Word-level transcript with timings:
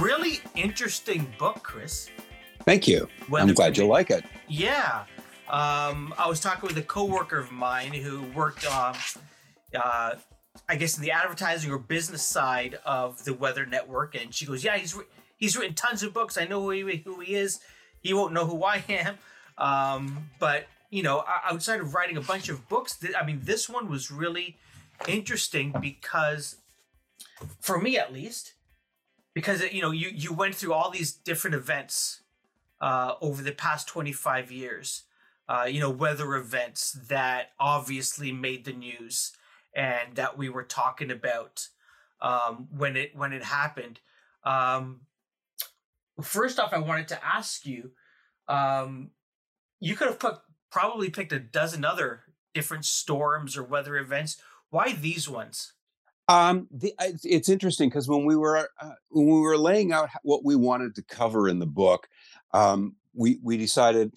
Really 0.00 0.40
interesting 0.54 1.32
book, 1.38 1.62
Chris. 1.62 2.08
Thank 2.64 2.88
you. 2.88 3.08
Weather 3.28 3.48
I'm 3.48 3.54
glad 3.54 3.76
you 3.76 3.86
like 3.86 4.10
it. 4.10 4.24
Yeah. 4.48 5.04
Um, 5.48 6.14
I 6.16 6.26
was 6.26 6.40
talking 6.40 6.66
with 6.66 6.78
a 6.78 6.82
coworker 6.82 7.38
of 7.38 7.52
mine 7.52 7.92
who 7.92 8.22
worked, 8.34 8.64
um, 8.66 8.94
uh, 9.74 10.14
I 10.68 10.76
guess, 10.76 10.96
in 10.96 11.02
the 11.02 11.10
advertising 11.10 11.70
or 11.70 11.78
business 11.78 12.22
side 12.22 12.78
of 12.86 13.22
the 13.24 13.34
Weather 13.34 13.66
Network, 13.66 14.14
and 14.14 14.34
she 14.34 14.46
goes, 14.46 14.64
"Yeah, 14.64 14.76
he's 14.78 14.94
re- 14.94 15.04
he's 15.36 15.56
written 15.56 15.74
tons 15.74 16.02
of 16.02 16.14
books. 16.14 16.38
I 16.38 16.46
know 16.46 16.62
who 16.62 16.70
he, 16.70 16.96
who 16.98 17.20
he 17.20 17.34
is. 17.34 17.60
He 18.00 18.14
won't 18.14 18.32
know 18.32 18.46
who 18.46 18.64
I 18.64 18.82
am, 18.88 19.18
um, 19.58 20.30
but 20.38 20.66
you 20.90 21.02
know, 21.02 21.24
outside 21.44 21.80
of 21.80 21.92
writing 21.94 22.16
a 22.16 22.22
bunch 22.22 22.48
of 22.48 22.66
books, 22.68 22.96
th- 22.96 23.14
I 23.20 23.26
mean, 23.26 23.40
this 23.42 23.68
one 23.68 23.90
was 23.90 24.10
really 24.10 24.56
interesting 25.08 25.74
because, 25.78 26.56
for 27.60 27.80
me 27.80 27.98
at 27.98 28.12
least, 28.12 28.53
because 29.34 29.62
you 29.72 29.82
know, 29.82 29.90
you 29.90 30.10
you 30.14 30.32
went 30.32 30.54
through 30.54 30.72
all 30.72 30.90
these 30.90 31.12
different 31.12 31.56
events 31.56 32.22
uh, 32.80 33.14
over 33.20 33.42
the 33.42 33.52
past 33.52 33.88
twenty 33.88 34.12
five 34.12 34.50
years. 34.50 35.02
Uh, 35.46 35.66
you 35.68 35.78
know, 35.78 35.90
weather 35.90 36.36
events 36.36 36.92
that 37.08 37.50
obviously 37.60 38.32
made 38.32 38.64
the 38.64 38.72
news 38.72 39.32
and 39.76 40.16
that 40.16 40.38
we 40.38 40.48
were 40.48 40.62
talking 40.62 41.10
about 41.10 41.68
um, 42.22 42.68
when 42.74 42.96
it 42.96 43.14
when 43.14 43.32
it 43.32 43.44
happened. 43.44 44.00
Um, 44.44 45.02
first 46.22 46.58
off, 46.58 46.72
I 46.72 46.78
wanted 46.78 47.08
to 47.08 47.24
ask 47.24 47.66
you. 47.66 47.90
Um, 48.48 49.10
you 49.80 49.96
could 49.96 50.08
have 50.08 50.18
put 50.18 50.38
probably 50.70 51.10
picked 51.10 51.32
a 51.32 51.38
dozen 51.38 51.84
other 51.84 52.22
different 52.54 52.84
storms 52.84 53.56
or 53.56 53.62
weather 53.62 53.96
events. 53.96 54.36
Why 54.70 54.92
these 54.92 55.28
ones? 55.28 55.72
Um, 56.28 56.68
the, 56.70 56.94
it's 57.22 57.48
interesting 57.48 57.88
because 57.88 58.08
when 58.08 58.24
we 58.24 58.36
were 58.36 58.70
uh, 58.80 58.90
when 59.10 59.26
we 59.26 59.40
were 59.40 59.58
laying 59.58 59.92
out 59.92 60.08
what 60.22 60.44
we 60.44 60.56
wanted 60.56 60.94
to 60.94 61.02
cover 61.02 61.48
in 61.48 61.58
the 61.58 61.66
book, 61.66 62.08
um, 62.52 62.94
we 63.14 63.38
we 63.42 63.56
decided 63.56 64.12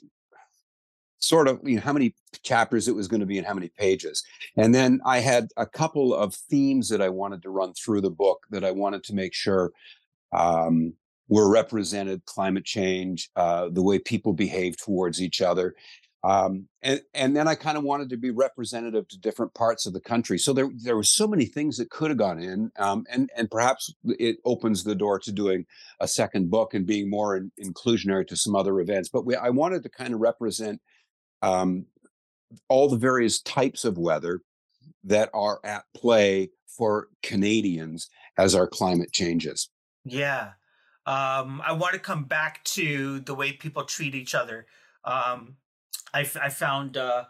sort 1.20 1.48
of 1.48 1.60
you 1.64 1.76
know 1.76 1.82
how 1.82 1.94
many 1.94 2.14
chapters 2.44 2.88
it 2.88 2.96
was 2.96 3.08
going 3.08 3.20
to 3.20 3.26
be 3.26 3.38
and 3.38 3.48
how 3.48 3.54
many 3.54 3.70
pages. 3.70 4.24
And 4.56 4.74
then 4.74 5.02
i 5.06 5.20
had 5.20 5.50
a 5.58 5.66
couple 5.66 6.14
of 6.14 6.34
themes 6.34 6.90
that 6.90 7.02
i 7.02 7.10
wanted 7.10 7.42
to 7.44 7.50
run 7.50 7.74
through 7.74 8.02
the 8.02 8.10
book 8.10 8.46
that 8.52 8.64
i 8.64 8.72
wanted 8.72 9.04
to 9.06 9.14
make 9.14 9.34
sure 9.34 9.72
um, 10.34 10.94
were 11.30 11.50
represented 11.50 12.24
climate 12.26 12.66
change 12.66 13.30
uh, 13.36 13.70
the 13.72 13.82
way 13.82 14.00
people 14.00 14.34
behave 14.34 14.78
towards 14.78 15.22
each 15.22 15.42
other 15.42 15.76
um, 16.24 16.68
and 16.82 17.02
and 17.14 17.36
then 17.36 17.48
I 17.48 17.56
kind 17.56 17.78
of 17.78 17.84
wanted 17.84 18.10
to 18.10 18.18
be 18.18 18.32
representative 18.32 19.08
to 19.10 19.20
different 19.20 19.54
parts 19.54 19.86
of 19.86 19.94
the 19.94 20.02
country. 20.02 20.38
So 20.38 20.52
there 20.52 20.70
there 20.84 20.96
were 20.96 21.04
so 21.04 21.28
many 21.28 21.46
things 21.46 21.78
that 21.78 21.90
could 21.90 22.10
have 22.10 22.18
gone 22.18 22.40
in, 22.40 22.72
um, 22.78 23.06
and 23.10 23.30
and 23.36 23.50
perhaps 23.50 23.94
it 24.04 24.38
opens 24.44 24.84
the 24.84 24.96
door 24.96 25.20
to 25.20 25.32
doing 25.32 25.66
a 26.00 26.08
second 26.08 26.50
book 26.50 26.74
and 26.74 26.86
being 26.86 27.10
more 27.10 27.38
in, 27.38 27.52
inclusionary 27.64 28.26
to 28.28 28.36
some 28.36 28.56
other 28.56 28.80
events. 28.80 29.10
But 29.10 29.26
we, 29.26 29.36
I 29.36 29.50
wanted 29.50 29.84
to 29.84 29.90
kind 29.90 30.14
of 30.14 30.20
represent 30.20 30.82
um, 31.42 31.86
all 32.68 32.90
the 32.90 32.98
various 32.98 33.42
types 33.42 33.86
of 33.86 33.98
weather 33.98 34.42
that 35.04 35.30
are 35.34 35.60
at 35.64 35.84
play 35.96 36.50
for 36.66 37.10
Canadians 37.22 38.10
as 38.38 38.56
our 38.56 38.68
climate 38.68 39.12
changes. 39.12 39.70
Yeah. 40.04 40.52
Um, 41.06 41.62
I 41.66 41.72
want 41.72 41.94
to 41.94 42.00
come 42.00 42.26
back 42.26 42.64
to 42.66 43.22
the 43.22 43.34
way 43.34 43.54
people 43.54 43.84
treat 43.84 44.14
each 44.14 44.36
other. 44.36 44.66
Um, 45.06 45.56
I, 46.14 46.22
f- 46.22 46.38
I 46.38 46.50
found 46.50 46.98
uh, 46.98 47.26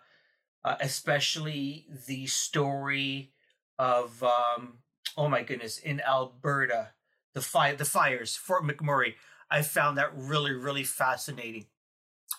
uh, 0.64 0.76
especially 0.82 1.86
the 2.08 2.28
story 2.28 3.32
of 3.80 4.24
um, 4.24 4.80
oh 5.16 5.28
my 5.28 5.44
goodness 5.44 5.78
in 5.78 6.02
Alberta 6.02 6.90
the 7.34 7.42
fire 7.42 7.76
the 7.76 7.86
fires 7.86 8.36
Fort 8.36 8.64
McMurray. 8.64 9.16
I 9.50 9.62
found 9.62 9.98
that 9.98 10.12
really 10.16 10.52
really 10.52 10.84
fascinating. 10.84 11.66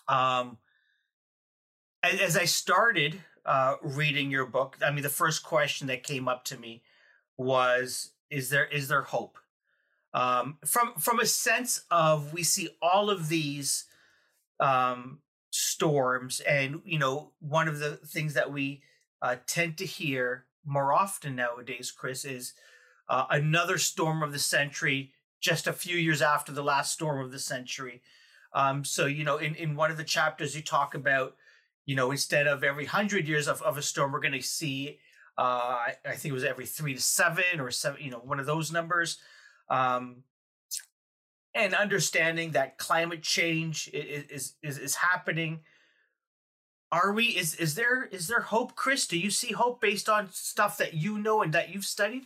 Um, 0.09 0.59
as, 2.03 2.21
as 2.21 2.37
I 2.37 2.45
started 2.45 3.21
uh, 3.47 3.77
reading 3.83 4.31
your 4.31 4.47
book, 4.47 4.77
I 4.85 4.91
mean 4.91 5.03
the 5.03 5.09
first 5.09 5.43
question 5.43 5.87
that 5.87 6.03
came 6.03 6.29
up 6.29 6.45
to 6.47 6.59
me 6.59 6.83
was 7.37 8.11
is 8.31 8.51
there 8.51 8.67
is 8.67 8.89
there 8.89 9.03
hope 9.03 9.39
um, 10.15 10.59
from 10.65 10.95
from 10.99 11.21
a 11.21 11.27
sense 11.27 11.85
of 11.91 12.33
we 12.33 12.43
see 12.43 12.69
all 12.83 13.11
of 13.11 13.29
these 13.29 13.85
um, 14.61 15.21
storms 15.59 16.41
and 16.41 16.81
you 16.85 16.99
know 16.99 17.33
one 17.41 17.69
of 17.69 17.79
the 17.79 17.97
things 17.97 18.35
that 18.35 18.53
we 18.53 18.81
uh, 19.23 19.37
tend 19.47 19.77
to 19.77 19.85
hear 19.85 20.45
more 20.65 20.93
often 20.93 21.35
nowadays 21.35 21.91
chris 21.91 22.25
is 22.25 22.53
uh, 23.09 23.25
another 23.31 23.79
storm 23.79 24.23
of 24.23 24.33
the 24.33 24.39
century 24.39 25.13
just 25.41 25.67
a 25.67 25.73
few 25.73 25.97
years 25.97 26.21
after 26.21 26.53
the 26.53 26.63
last 26.63 26.93
storm 26.93 27.25
of 27.25 27.33
the 27.33 27.39
century. 27.39 28.03
Um, 28.53 28.85
so 28.85 29.07
you 29.07 29.25
know 29.25 29.37
in, 29.37 29.55
in 29.55 29.77
one 29.77 29.91
of 29.91 29.97
the 29.97 30.05
chapters 30.05 30.57
you 30.57 30.63
talk 30.63 30.95
about 30.95 31.37
you 31.85 31.95
know 31.95 32.11
instead 32.11 32.47
of 32.47 32.65
every 32.65 32.87
hundred 32.87 33.29
years 33.29 33.47
of, 33.47 33.61
of 33.63 33.77
a 33.77 33.83
storm 33.83 34.13
we're 34.13 34.21
going 34.21 34.33
to 34.33 34.43
see 34.43 34.99
uh, 35.37 35.43
I, 35.43 35.95
I, 36.05 36.13
think 36.13 36.31
it 36.31 36.33
was 36.33 36.45
every 36.45 36.67
three 36.67 36.95
to 36.95 37.01
seven 37.01 37.61
or 37.61 37.71
seven 37.71 38.03
you 38.03 38.11
know 38.11 38.19
one 38.19 38.41
of 38.41 38.47
those 38.47 38.73
numbers. 38.73 39.19
Um, 39.71 40.23
and 41.55 41.75
understanding 41.75 42.53
that 42.53 42.79
climate 42.79 43.23
change 43.23 43.91
is 43.93 44.55
is 44.63 44.79
is 44.79 44.95
happening. 44.95 45.61
Are 46.91 47.13
we 47.13 47.27
is 47.27 47.55
is 47.57 47.75
there 47.75 48.05
is 48.05 48.29
there 48.29 48.41
hope 48.41 48.75
chris? 48.75 49.07
Do 49.07 49.19
you 49.19 49.31
see 49.31 49.53
hope 49.53 49.81
based 49.81 50.09
on 50.09 50.29
stuff 50.31 50.79
that 50.79 50.95
you 50.95 51.19
know 51.19 51.43
and 51.43 51.53
that 51.55 51.71
you've 51.71 51.85
studied? 51.85 52.25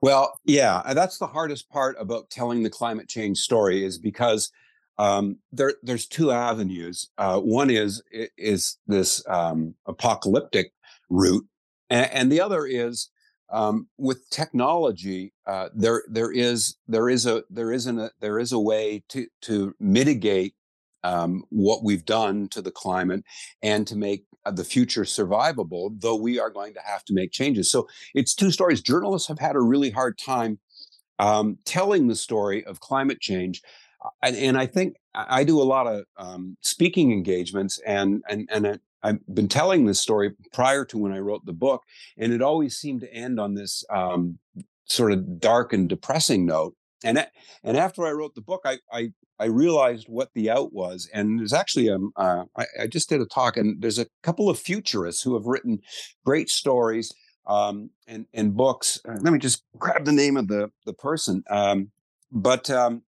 Well 0.00 0.38
yeah 0.44 0.82
that's 0.94 1.18
the 1.18 1.26
hardest 1.26 1.68
part 1.70 1.96
about 1.98 2.30
telling 2.30 2.62
the 2.62 2.70
climate 2.70 3.08
change 3.08 3.38
story 3.38 3.84
is 3.84 3.98
because 3.98 4.50
um, 4.98 5.38
there 5.52 5.74
there's 5.82 6.06
two 6.06 6.30
avenues. 6.30 7.10
Uh, 7.16 7.40
one 7.40 7.70
is 7.70 8.02
is 8.36 8.78
this 8.86 9.22
um, 9.28 9.74
apocalyptic 9.86 10.72
route 11.08 11.46
and, 11.88 12.10
and 12.10 12.32
the 12.32 12.40
other 12.40 12.66
is 12.66 13.10
um, 13.52 13.86
with 13.98 14.28
technology, 14.30 15.34
uh, 15.46 15.68
there 15.74 16.02
there 16.08 16.32
is 16.32 16.76
there 16.88 17.08
is 17.08 17.26
a 17.26 17.44
there 17.50 17.70
isn't 17.70 17.98
a 17.98 18.10
there 18.20 18.38
is 18.38 18.52
a 18.52 18.58
way 18.58 19.04
to 19.10 19.26
to 19.42 19.74
mitigate 19.78 20.54
um, 21.04 21.44
what 21.50 21.84
we've 21.84 22.04
done 22.04 22.48
to 22.48 22.62
the 22.62 22.70
climate 22.70 23.24
and 23.62 23.86
to 23.86 23.96
make 23.96 24.24
uh, 24.46 24.50
the 24.50 24.64
future 24.64 25.02
survivable. 25.02 25.90
Though 26.00 26.16
we 26.16 26.40
are 26.40 26.50
going 26.50 26.72
to 26.74 26.80
have 26.80 27.04
to 27.04 27.12
make 27.12 27.30
changes. 27.30 27.70
So 27.70 27.88
it's 28.14 28.34
two 28.34 28.50
stories. 28.50 28.80
Journalists 28.80 29.28
have 29.28 29.38
had 29.38 29.54
a 29.54 29.60
really 29.60 29.90
hard 29.90 30.16
time 30.16 30.58
um, 31.18 31.58
telling 31.66 32.08
the 32.08 32.16
story 32.16 32.64
of 32.64 32.80
climate 32.80 33.20
change. 33.20 33.60
Uh, 34.02 34.08
and, 34.22 34.36
and, 34.36 34.58
I 34.58 34.66
think 34.66 34.96
I 35.14 35.44
do 35.44 35.60
a 35.60 35.62
lot 35.62 35.86
of 35.86 36.04
um, 36.16 36.56
speaking 36.62 37.12
engagements, 37.12 37.78
and 37.86 38.22
and 38.28 38.48
and 38.50 38.80
I've 39.02 39.18
been 39.34 39.48
telling 39.48 39.86
this 39.86 40.00
story 40.00 40.32
prior 40.52 40.84
to 40.86 40.98
when 40.98 41.12
I 41.12 41.18
wrote 41.18 41.44
the 41.44 41.52
book, 41.52 41.82
and 42.16 42.32
it 42.32 42.42
always 42.42 42.76
seemed 42.76 43.00
to 43.00 43.12
end 43.12 43.40
on 43.40 43.54
this 43.54 43.84
um, 43.90 44.38
sort 44.84 45.12
of 45.12 45.40
dark 45.40 45.72
and 45.72 45.88
depressing 45.88 46.46
note. 46.46 46.74
And 47.04 47.26
and 47.64 47.76
after 47.76 48.06
I 48.06 48.12
wrote 48.12 48.34
the 48.34 48.42
book, 48.42 48.62
I 48.64 48.78
I, 48.92 49.12
I 49.38 49.46
realized 49.46 50.06
what 50.08 50.30
the 50.34 50.50
out 50.50 50.72
was, 50.72 51.08
and 51.12 51.40
there's 51.40 51.52
actually 51.52 51.90
um 51.90 52.12
uh, 52.16 52.44
I, 52.56 52.66
I, 52.82 52.86
just 52.86 53.08
did 53.08 53.20
a 53.20 53.26
talk, 53.26 53.56
and 53.56 53.82
there's 53.82 53.98
a 53.98 54.06
couple 54.22 54.48
of 54.48 54.58
futurists 54.58 55.22
who 55.22 55.34
have 55.34 55.46
written 55.46 55.80
great 56.24 56.48
stories 56.48 57.12
um, 57.46 57.90
and 58.06 58.26
and 58.32 58.56
books. 58.56 59.00
Uh, 59.08 59.18
let 59.20 59.32
me 59.32 59.38
just 59.38 59.64
grab 59.78 60.04
the 60.04 60.12
name 60.12 60.36
of 60.36 60.46
the 60.46 60.70
the 60.86 60.92
person, 60.92 61.42
um, 61.50 61.90
but 62.30 62.70
um, 62.70 63.02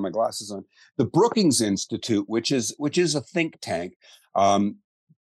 my 0.00 0.10
glasses 0.10 0.50
on. 0.50 0.64
The 0.96 1.04
Brookings 1.04 1.60
Institute, 1.60 2.24
which 2.28 2.50
is 2.52 2.74
which 2.78 2.98
is 2.98 3.14
a 3.14 3.20
think 3.20 3.58
tank, 3.60 3.94
um, 4.34 4.76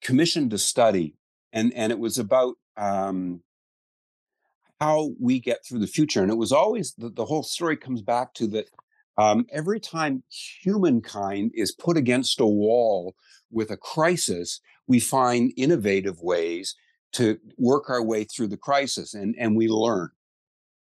commissioned 0.01 0.53
a 0.53 0.57
study, 0.57 1.15
and 1.53 1.73
and 1.73 1.91
it 1.91 1.99
was 1.99 2.17
about 2.17 2.55
um, 2.75 3.41
how 4.79 5.11
we 5.19 5.39
get 5.39 5.65
through 5.65 5.79
the 5.79 5.87
future. 5.87 6.21
And 6.21 6.31
it 6.31 6.37
was 6.37 6.51
always 6.51 6.93
the, 6.97 7.09
the 7.09 7.25
whole 7.25 7.43
story 7.43 7.77
comes 7.77 8.01
back 8.01 8.33
to 8.35 8.47
that. 8.47 8.65
Um, 9.19 9.47
every 9.51 9.79
time 9.79 10.21
humankind 10.29 11.51
is 11.55 11.71
put 11.71 11.97
against 11.97 12.39
a 12.39 12.45
wall 12.45 13.15
with 13.49 13.71
a 13.71 13.77
crisis, 13.77 14.59
we 14.85 14.99
find 14.99 15.51
innovative 15.57 16.21
ways 16.21 16.75
to 17.13 17.39
work 17.57 17.89
our 17.89 18.03
way 18.03 18.25
through 18.25 18.47
the 18.47 18.57
crisis, 18.57 19.13
and 19.13 19.35
and 19.39 19.55
we 19.55 19.67
learn. 19.67 20.09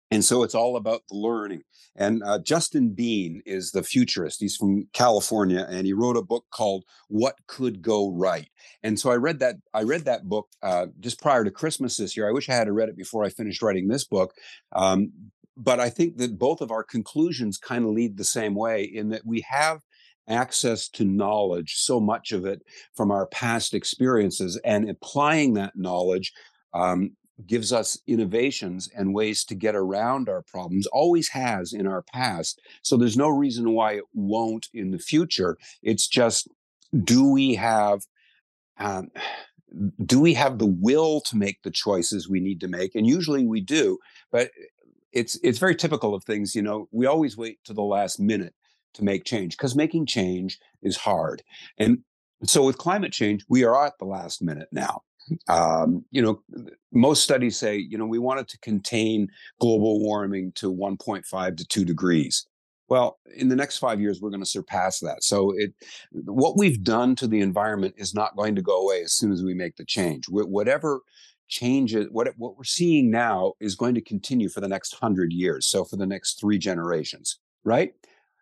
And 0.10 0.24
so 0.24 0.44
it's 0.44 0.56
all 0.56 0.78
about 0.78 1.02
the 1.10 1.18
learning. 1.18 1.64
And 1.96 2.24
uh, 2.24 2.40
Justin 2.40 2.94
Bean 2.94 3.42
is 3.46 3.72
the 3.72 3.84
futurist. 3.84 4.40
He's 4.40 4.56
from 4.56 4.88
California, 4.94 5.66
and 5.68 5.86
he 5.86 5.94
wrote 5.94 6.16
a 6.16 6.22
book 6.22 6.46
called 6.52 6.86
"What 7.08 7.36
Could 7.48 7.82
Go 7.82 8.12
Right." 8.12 8.50
And 8.84 9.00
so 9.00 9.10
I 9.10 9.16
read 9.16 9.40
that. 9.40 9.56
I 9.74 9.84
read 9.84 10.06
that 10.06 10.30
book 10.30 10.48
uh, 10.62 10.88
just 11.00 11.22
prior 11.22 11.44
to 11.44 11.52
Christmas 11.52 11.98
this 11.98 12.16
year. 12.16 12.30
I 12.30 12.32
wish 12.32 12.50
I 12.50 12.54
had 12.54 12.70
read 12.70 12.90
it 12.90 12.98
before 12.98 13.24
I 13.24 13.30
finished 13.30 13.62
writing 13.62 13.88
this 13.88 14.06
book. 14.06 14.34
Um, 14.74 15.12
but 15.58 15.80
I 15.80 15.90
think 15.90 16.18
that 16.18 16.38
both 16.38 16.62
of 16.62 16.72
our 16.72 16.84
conclusions 16.84 17.58
kind 17.58 17.84
of 17.84 17.92
lead 17.92 18.16
the 18.16 18.24
same 18.24 18.54
way 18.54 18.84
in 18.84 19.10
that 19.10 19.26
we 19.26 19.44
have 19.50 19.80
access 20.30 20.88
to 20.90 21.06
knowledge, 21.06 21.76
so 21.78 22.00
much 22.00 22.32
of 22.32 22.46
it 22.46 22.62
from 22.96 23.12
our 23.12 23.26
past 23.28 23.74
experiences, 23.74 24.60
and 24.64 24.90
applying 24.90 25.56
that 25.56 25.76
knowledge 25.76 26.32
um, 26.74 27.12
gives 27.46 27.72
us 27.72 28.00
innovations 28.08 28.90
and 28.96 29.14
ways 29.14 29.44
to 29.46 29.56
get 29.56 29.76
around 29.76 30.28
our 30.28 30.42
problems, 30.42 30.88
always 30.88 31.30
has 31.30 31.74
in 31.74 31.86
our 31.86 32.02
past. 32.02 32.60
So 32.82 32.98
there's 32.98 33.18
no 33.18 33.30
reason 33.30 33.74
why 33.74 33.94
it 33.94 34.06
won't 34.14 34.68
in 34.74 34.92
the 34.92 35.00
future. 35.00 35.58
It's 35.84 36.08
just, 36.08 36.48
do 37.04 37.30
we 37.30 37.56
have 37.56 38.02
um, 38.80 39.10
do 40.06 40.20
we 40.20 40.34
have 40.34 40.60
the 40.60 40.66
will 40.66 41.20
to 41.22 41.36
make 41.36 41.62
the 41.64 41.72
choices 41.72 42.30
we 42.30 42.40
need 42.40 42.62
to 42.62 42.68
make? 42.68 42.96
And 42.96 43.06
usually 43.06 43.46
we 43.46 43.62
do, 43.62 43.98
but 44.32 44.52
it's 45.12 45.38
it's 45.44 45.60
very 45.60 45.76
typical 45.76 46.14
of 46.14 46.24
things. 46.24 46.56
You 46.56 46.62
know, 46.62 46.88
we 46.92 47.06
always 47.06 47.38
wait 47.38 47.60
to 47.66 47.74
the 47.74 47.84
last 47.84 48.20
minute 48.20 48.54
to 48.94 49.04
make 49.04 49.26
change 49.26 49.58
because 49.58 49.76
making 49.76 50.06
change 50.06 50.60
is 50.82 50.98
hard. 50.98 51.44
And 51.78 52.00
so 52.44 52.66
with 52.66 52.78
climate 52.78 53.12
change, 53.12 53.44
we 53.50 53.64
are 53.64 53.86
at 53.86 53.98
the 54.00 54.06
last 54.06 54.42
minute 54.42 54.70
now. 54.72 55.02
Um, 55.48 56.06
you 56.12 56.22
know, 56.22 56.42
most 56.92 57.24
studies 57.24 57.58
say, 57.58 57.78
you 57.78 57.98
know, 57.98 58.06
we 58.06 58.20
wanted 58.20 58.48
to 58.50 58.60
contain 58.60 59.30
global 59.60 60.00
warming 60.00 60.52
to 60.54 60.74
1.5 60.74 61.58
to 61.58 61.66
2 61.68 61.86
degrees. 61.86 62.46
Well, 62.90 63.20
in 63.36 63.50
the 63.50 63.56
next 63.56 63.80
five 63.80 64.00
years, 64.00 64.22
we're 64.22 64.30
going 64.30 64.42
to 64.42 64.46
surpass 64.46 65.00
that. 65.02 65.24
So, 65.24 65.52
it 65.58 65.74
what 66.12 66.58
we've 66.58 66.84
done 66.84 67.16
to 67.18 67.28
the 67.28 67.42
environment 67.42 67.96
is 67.98 68.14
not 68.14 68.38
going 68.38 68.56
to 68.56 68.62
go 68.62 68.82
away 68.82 69.02
as 69.02 69.14
soon 69.14 69.32
as 69.32 69.44
we 69.44 69.54
make 69.54 69.76
the 69.76 69.84
change. 69.84 70.30
Whatever 70.30 71.02
changes, 71.50 72.08
what 72.12 72.30
what 72.38 72.58
we're 72.58 72.64
seeing 72.64 73.12
now 73.12 73.54
is 73.60 73.76
going 73.76 73.96
to 73.96 74.02
continue 74.02 74.48
for 74.48 74.62
the 74.62 74.70
next 74.70 74.96
hundred 74.96 75.34
years. 75.34 75.68
So, 75.68 75.84
for 75.84 75.98
the 75.98 76.06
next 76.06 76.40
three 76.40 76.58
generations, 76.58 77.40
right? 77.66 77.94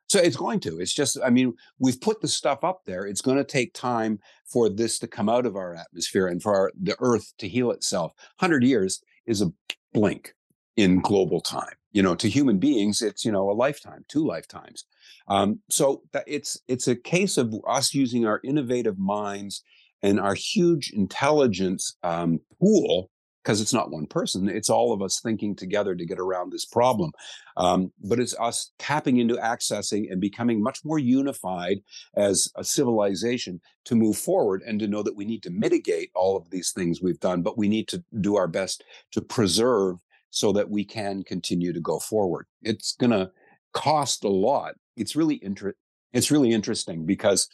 So 0.07 0.19
it's 0.19 0.35
going 0.35 0.59
to. 0.61 0.79
It's 0.79 0.93
just, 0.93 1.17
I 1.23 1.29
mean, 1.29 1.53
we've 1.79 1.99
put 1.99 2.21
the 2.21 2.27
stuff 2.27 2.63
up 2.63 2.81
there. 2.85 3.05
It's 3.05 3.21
going 3.21 3.37
to 3.37 3.43
take 3.43 3.73
time 3.73 4.19
for 4.45 4.69
this 4.69 4.99
to 4.99 5.07
come 5.07 5.29
out 5.29 5.45
of 5.45 5.55
our 5.55 5.75
atmosphere 5.75 6.27
and 6.27 6.41
for 6.41 6.55
our, 6.55 6.71
the 6.79 6.95
Earth 6.99 7.33
to 7.39 7.47
heal 7.47 7.71
itself. 7.71 8.13
100 8.39 8.63
years 8.63 9.01
is 9.25 9.41
a 9.41 9.51
blink 9.93 10.35
in 10.77 11.01
global 11.01 11.41
time. 11.41 11.73
You 11.91 12.03
know, 12.03 12.15
to 12.15 12.29
human 12.29 12.59
beings, 12.59 13.01
it's 13.01 13.23
you 13.23 13.31
know 13.31 13.49
a 13.49 13.53
lifetime, 13.53 14.03
two 14.09 14.25
lifetimes. 14.25 14.83
Um, 15.29 15.61
so 15.69 16.03
that 16.11 16.25
it's 16.27 16.59
it's 16.67 16.89
a 16.89 16.95
case 16.95 17.37
of 17.37 17.55
us 17.65 17.93
using 17.93 18.25
our 18.25 18.41
innovative 18.43 18.99
minds 18.99 19.63
and 20.03 20.19
our 20.19 20.33
huge 20.33 20.91
intelligence 20.91 21.95
um, 22.03 22.41
pool 22.59 23.09
because 23.45 23.61
it's 23.61 23.73
not 23.73 23.91
one 23.91 24.07
person 24.07 24.49
it's 24.49 24.69
all 24.69 24.91
of 24.91 25.01
us 25.01 25.19
thinking 25.21 25.55
together 25.55 25.95
to 25.95 26.05
get 26.05 26.19
around 26.19 26.51
this 26.51 26.65
problem 26.65 27.11
um, 27.57 27.91
but 28.03 28.19
it's 28.19 28.37
us 28.39 28.71
tapping 28.79 29.17
into 29.17 29.35
accessing 29.35 30.11
and 30.11 30.19
becoming 30.19 30.61
much 30.61 30.79
more 30.83 30.99
unified 30.99 31.77
as 32.17 32.51
a 32.55 32.63
civilization 32.63 33.61
to 33.85 33.95
move 33.95 34.17
forward 34.17 34.61
and 34.65 34.79
to 34.79 34.87
know 34.87 35.03
that 35.03 35.15
we 35.15 35.25
need 35.25 35.43
to 35.43 35.51
mitigate 35.51 36.09
all 36.15 36.35
of 36.35 36.49
these 36.49 36.71
things 36.71 37.01
we've 37.01 37.19
done 37.19 37.41
but 37.41 37.57
we 37.57 37.69
need 37.69 37.87
to 37.87 38.03
do 38.19 38.35
our 38.35 38.47
best 38.47 38.83
to 39.11 39.21
preserve 39.21 39.97
so 40.35 40.51
that 40.51 40.69
we 40.69 40.83
can 40.83 41.23
continue 41.23 41.71
to 41.71 41.79
go 41.79 41.97
forward. 41.97 42.45
It's 42.61 42.93
going 42.97 43.11
to 43.11 43.31
cost 43.73 44.25
a 44.25 44.29
lot. 44.29 44.75
It's 44.97 45.15
really 45.15 45.39
inter- 45.41 45.75
it's 46.11 46.29
really 46.29 46.51
interesting 46.51 47.05
because 47.05 47.47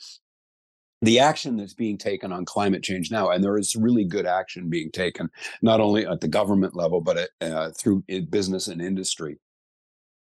the 1.01 1.19
action 1.19 1.57
that's 1.57 1.74
being 1.74 1.98
taken 1.98 2.31
on 2.31 2.45
climate 2.45 2.83
change 2.83 3.12
now, 3.12 3.30
and 3.30 3.44
there 3.44 3.57
is 3.57 3.75
really 3.75 4.06
good 4.06 4.25
action 4.25 4.69
being 4.69 4.92
taken, 4.92 5.30
not 5.62 5.80
only 5.80 6.06
at 6.06 6.21
the 6.21 6.27
government 6.27 6.75
level, 6.75 7.01
but 7.01 7.18
at, 7.18 7.30
uh, 7.42 7.71
through 7.71 8.03
business 8.30 8.68
and 8.68 8.81
industry. 8.81 9.38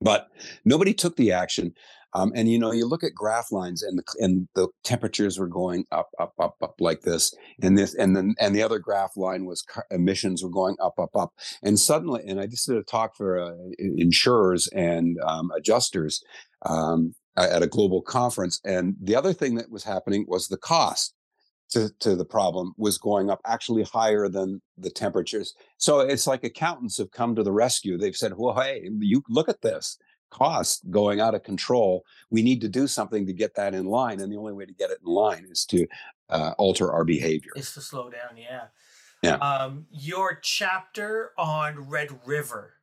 But 0.00 0.28
nobody 0.64 0.92
took 0.92 1.16
the 1.16 1.32
action. 1.32 1.74
Um, 2.16 2.32
and 2.36 2.48
you 2.48 2.58
know, 2.60 2.70
you 2.70 2.86
look 2.86 3.02
at 3.02 3.14
graph 3.14 3.50
lines, 3.50 3.82
and 3.82 3.98
the 3.98 4.04
and 4.20 4.48
the 4.54 4.68
temperatures 4.84 5.36
were 5.36 5.48
going 5.48 5.84
up, 5.90 6.10
up, 6.20 6.32
up, 6.40 6.56
up 6.62 6.76
like 6.78 7.00
this, 7.00 7.34
and 7.60 7.76
this, 7.76 7.92
and 7.94 8.16
then 8.16 8.36
and 8.38 8.54
the 8.54 8.62
other 8.62 8.78
graph 8.78 9.16
line 9.16 9.46
was 9.46 9.64
emissions 9.90 10.42
were 10.42 10.50
going 10.50 10.76
up, 10.80 10.94
up, 10.98 11.16
up, 11.16 11.32
and 11.62 11.78
suddenly, 11.78 12.22
and 12.24 12.38
I 12.38 12.46
just 12.46 12.68
did 12.68 12.76
a 12.76 12.84
talk 12.84 13.16
for 13.16 13.40
uh, 13.40 13.54
insurers 13.78 14.68
and 14.68 15.18
um, 15.26 15.50
adjusters, 15.56 16.22
um, 16.66 17.14
at 17.36 17.62
a 17.62 17.66
global 17.66 18.02
conference. 18.02 18.60
And 18.64 18.96
the 19.00 19.16
other 19.16 19.32
thing 19.32 19.54
that 19.56 19.70
was 19.70 19.84
happening 19.84 20.24
was 20.28 20.48
the 20.48 20.56
cost 20.56 21.14
to, 21.70 21.90
to 22.00 22.14
the 22.14 22.24
problem 22.24 22.72
was 22.76 22.98
going 22.98 23.30
up 23.30 23.40
actually 23.44 23.82
higher 23.82 24.28
than 24.28 24.62
the 24.78 24.90
temperatures. 24.90 25.54
So 25.76 26.00
it's 26.00 26.26
like 26.26 26.44
accountants 26.44 26.98
have 26.98 27.10
come 27.10 27.34
to 27.34 27.42
the 27.42 27.52
rescue. 27.52 27.98
They've 27.98 28.16
said, 28.16 28.34
well, 28.36 28.54
hey, 28.54 28.88
you 28.98 29.22
look 29.28 29.48
at 29.48 29.62
this 29.62 29.98
cost 30.30 30.88
going 30.90 31.20
out 31.20 31.34
of 31.34 31.42
control. 31.42 32.04
We 32.30 32.42
need 32.42 32.60
to 32.60 32.68
do 32.68 32.86
something 32.86 33.26
to 33.26 33.32
get 33.32 33.54
that 33.54 33.74
in 33.74 33.86
line. 33.86 34.20
And 34.20 34.32
the 34.32 34.36
only 34.36 34.52
way 34.52 34.66
to 34.66 34.74
get 34.74 34.90
it 34.90 34.98
in 35.04 35.12
line 35.12 35.46
is 35.50 35.64
to 35.66 35.86
uh, 36.28 36.52
alter 36.58 36.92
our 36.92 37.04
behavior. 37.04 37.52
Is 37.56 37.72
to 37.74 37.80
slow 37.80 38.10
down. 38.10 38.36
Yeah. 38.36 38.66
Yeah. 39.22 39.36
Um, 39.36 39.86
your 39.90 40.38
chapter 40.42 41.30
on 41.38 41.88
Red 41.88 42.20
River 42.26 42.74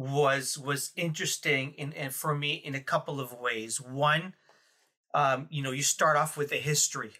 was 0.00 0.56
was 0.56 0.92
interesting 0.96 1.74
in 1.76 1.92
and 1.92 2.14
for 2.14 2.34
me 2.34 2.54
in 2.54 2.74
a 2.74 2.80
couple 2.80 3.20
of 3.20 3.34
ways. 3.34 3.80
One, 3.80 4.34
um, 5.12 5.46
you 5.50 5.62
know, 5.62 5.72
you 5.72 5.82
start 5.82 6.16
off 6.16 6.38
with 6.38 6.48
the 6.48 6.56
history 6.56 7.12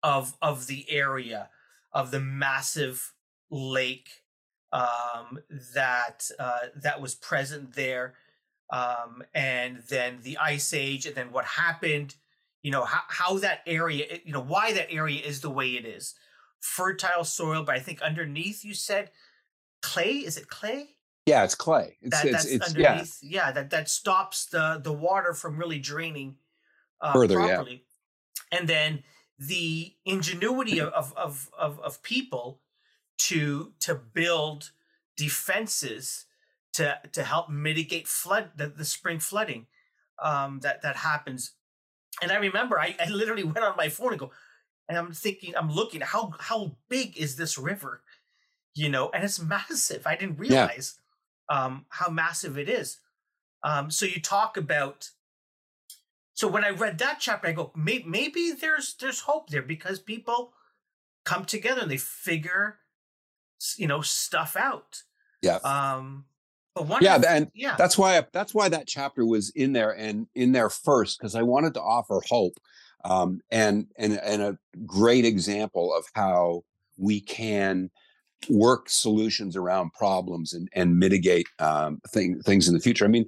of 0.00 0.36
of 0.40 0.68
the 0.68 0.88
area 0.88 1.50
of 1.92 2.12
the 2.12 2.20
massive 2.20 3.12
lake 3.50 4.08
um, 4.70 5.40
that 5.74 6.30
uh, 6.38 6.68
that 6.76 7.00
was 7.00 7.16
present 7.16 7.74
there, 7.74 8.14
um, 8.70 9.24
and 9.34 9.82
then 9.88 10.20
the 10.22 10.38
ice 10.38 10.72
age, 10.72 11.06
and 11.06 11.16
then 11.16 11.32
what 11.32 11.44
happened. 11.44 12.14
You 12.62 12.70
know 12.70 12.84
how 12.84 13.00
how 13.08 13.38
that 13.38 13.62
area, 13.66 14.20
you 14.24 14.32
know 14.32 14.42
why 14.42 14.72
that 14.74 14.92
area 14.92 15.22
is 15.22 15.40
the 15.40 15.50
way 15.50 15.70
it 15.70 15.84
is. 15.84 16.14
Fertile 16.60 17.24
soil, 17.24 17.64
but 17.64 17.74
I 17.74 17.80
think 17.80 18.00
underneath 18.00 18.64
you 18.64 18.74
said 18.74 19.10
clay. 19.82 20.18
Is 20.18 20.36
it 20.36 20.48
clay? 20.48 20.97
Yeah, 21.28 21.44
it's 21.44 21.54
clay. 21.54 21.98
It's, 22.00 22.16
that, 22.16 22.26
it's, 22.26 22.32
that's 22.32 22.46
it's, 22.46 22.68
underneath. 22.68 23.18
Yeah. 23.22 23.46
yeah, 23.46 23.52
that 23.52 23.70
that 23.70 23.90
stops 23.90 24.46
the 24.46 24.80
the 24.82 24.92
water 24.92 25.34
from 25.34 25.58
really 25.58 25.78
draining 25.78 26.36
uh, 27.00 27.12
Further, 27.12 27.36
properly. 27.36 27.84
Yeah. 28.52 28.58
And 28.58 28.68
then 28.68 29.02
the 29.38 29.94
ingenuity 30.04 30.80
of, 30.80 31.12
of 31.16 31.50
of 31.56 31.78
of 31.80 32.02
people 32.02 32.60
to 33.18 33.72
to 33.80 33.94
build 33.94 34.70
defenses 35.16 36.26
to 36.72 36.98
to 37.12 37.22
help 37.22 37.50
mitigate 37.50 38.08
flood 38.08 38.52
the, 38.56 38.68
the 38.68 38.84
spring 38.84 39.18
flooding 39.18 39.66
um, 40.22 40.60
that 40.60 40.82
that 40.82 40.96
happens. 40.96 41.52
And 42.22 42.32
I 42.32 42.36
remember 42.36 42.80
I, 42.80 42.96
I 42.98 43.10
literally 43.10 43.44
went 43.52 43.58
on 43.58 43.76
my 43.76 43.90
phone 43.90 44.12
and 44.12 44.20
go, 44.20 44.30
and 44.88 44.96
I'm 44.96 45.12
thinking, 45.12 45.54
I'm 45.56 45.70
looking, 45.70 46.00
how 46.00 46.32
how 46.40 46.76
big 46.88 47.18
is 47.18 47.36
this 47.36 47.58
river? 47.58 48.02
You 48.74 48.88
know, 48.88 49.10
and 49.10 49.24
it's 49.24 49.40
massive. 49.54 50.06
I 50.06 50.16
didn't 50.16 50.38
realize. 50.38 50.94
Yeah 50.96 51.04
um, 51.48 51.86
how 51.88 52.10
massive 52.10 52.58
it 52.58 52.68
is. 52.68 52.98
Um, 53.62 53.90
so 53.90 54.06
you 54.06 54.20
talk 54.20 54.56
about. 54.56 55.10
So 56.34 56.46
when 56.46 56.62
I 56.64 56.70
read 56.70 56.98
that 56.98 57.18
chapter, 57.18 57.48
I 57.48 57.52
go, 57.52 57.72
maybe, 57.74 58.04
maybe 58.04 58.52
there's 58.52 58.94
there's 59.00 59.20
hope 59.20 59.50
there 59.50 59.62
because 59.62 59.98
people 59.98 60.52
come 61.24 61.44
together 61.44 61.82
and 61.82 61.90
they 61.90 61.96
figure, 61.96 62.78
you 63.76 63.88
know, 63.88 64.00
stuff 64.00 64.56
out. 64.56 65.02
Yeah. 65.42 65.56
Um. 65.64 66.26
But 66.74 67.02
yeah, 67.02 67.20
and 67.26 67.50
yeah, 67.54 67.74
that's 67.76 67.98
why 67.98 68.24
that's 68.32 68.54
why 68.54 68.68
that 68.68 68.86
chapter 68.86 69.26
was 69.26 69.50
in 69.50 69.72
there 69.72 69.90
and 69.90 70.28
in 70.36 70.52
there 70.52 70.70
first 70.70 71.18
because 71.18 71.34
I 71.34 71.42
wanted 71.42 71.74
to 71.74 71.82
offer 71.82 72.20
hope, 72.28 72.54
um, 73.04 73.40
and 73.50 73.88
and 73.96 74.12
and 74.22 74.42
a 74.42 74.58
great 74.86 75.24
example 75.24 75.92
of 75.92 76.04
how 76.14 76.62
we 76.96 77.20
can 77.20 77.90
work 78.48 78.88
solutions 78.88 79.56
around 79.56 79.92
problems 79.92 80.52
and, 80.52 80.68
and 80.72 80.98
mitigate 80.98 81.46
um, 81.58 82.00
thing, 82.08 82.40
things 82.40 82.68
in 82.68 82.74
the 82.74 82.80
future. 82.80 83.04
I 83.04 83.08
mean, 83.08 83.26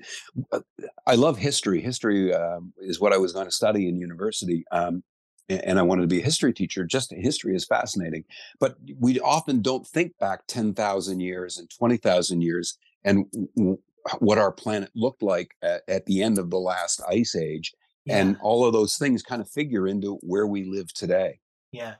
uh, 0.52 0.60
I 1.06 1.14
love 1.14 1.36
history. 1.36 1.80
History 1.80 2.32
uh, 2.32 2.60
is 2.78 3.00
what 3.00 3.12
I 3.12 3.18
was 3.18 3.32
going 3.32 3.46
to 3.46 3.52
study 3.52 3.88
in 3.88 3.98
university. 3.98 4.64
Um, 4.70 5.02
and 5.48 5.78
I 5.78 5.82
wanted 5.82 6.02
to 6.02 6.08
be 6.08 6.20
a 6.20 6.24
history 6.24 6.52
teacher. 6.52 6.84
Just 6.84 7.12
history 7.12 7.56
is 7.56 7.64
fascinating, 7.64 8.24
but 8.60 8.76
we 8.98 9.18
often 9.20 9.62
don't 9.62 9.86
think 9.86 10.16
back 10.18 10.46
10,000 10.46 11.20
years 11.20 11.58
and 11.58 11.68
20,000 11.68 12.40
years 12.40 12.78
and 13.04 13.26
w- 13.56 13.78
what 14.20 14.38
our 14.38 14.52
planet 14.52 14.90
looked 14.94 15.22
like 15.22 15.54
at, 15.62 15.82
at, 15.88 16.06
the 16.06 16.22
end 16.22 16.38
of 16.38 16.50
the 16.50 16.58
last 16.58 17.02
ice 17.08 17.34
age. 17.34 17.74
Yeah. 18.04 18.18
And 18.18 18.36
all 18.40 18.64
of 18.64 18.72
those 18.72 18.96
things 18.96 19.22
kind 19.22 19.42
of 19.42 19.48
figure 19.48 19.88
into 19.88 20.14
where 20.22 20.46
we 20.46 20.64
live 20.64 20.92
today. 20.94 21.40
Yeah. 21.72 21.94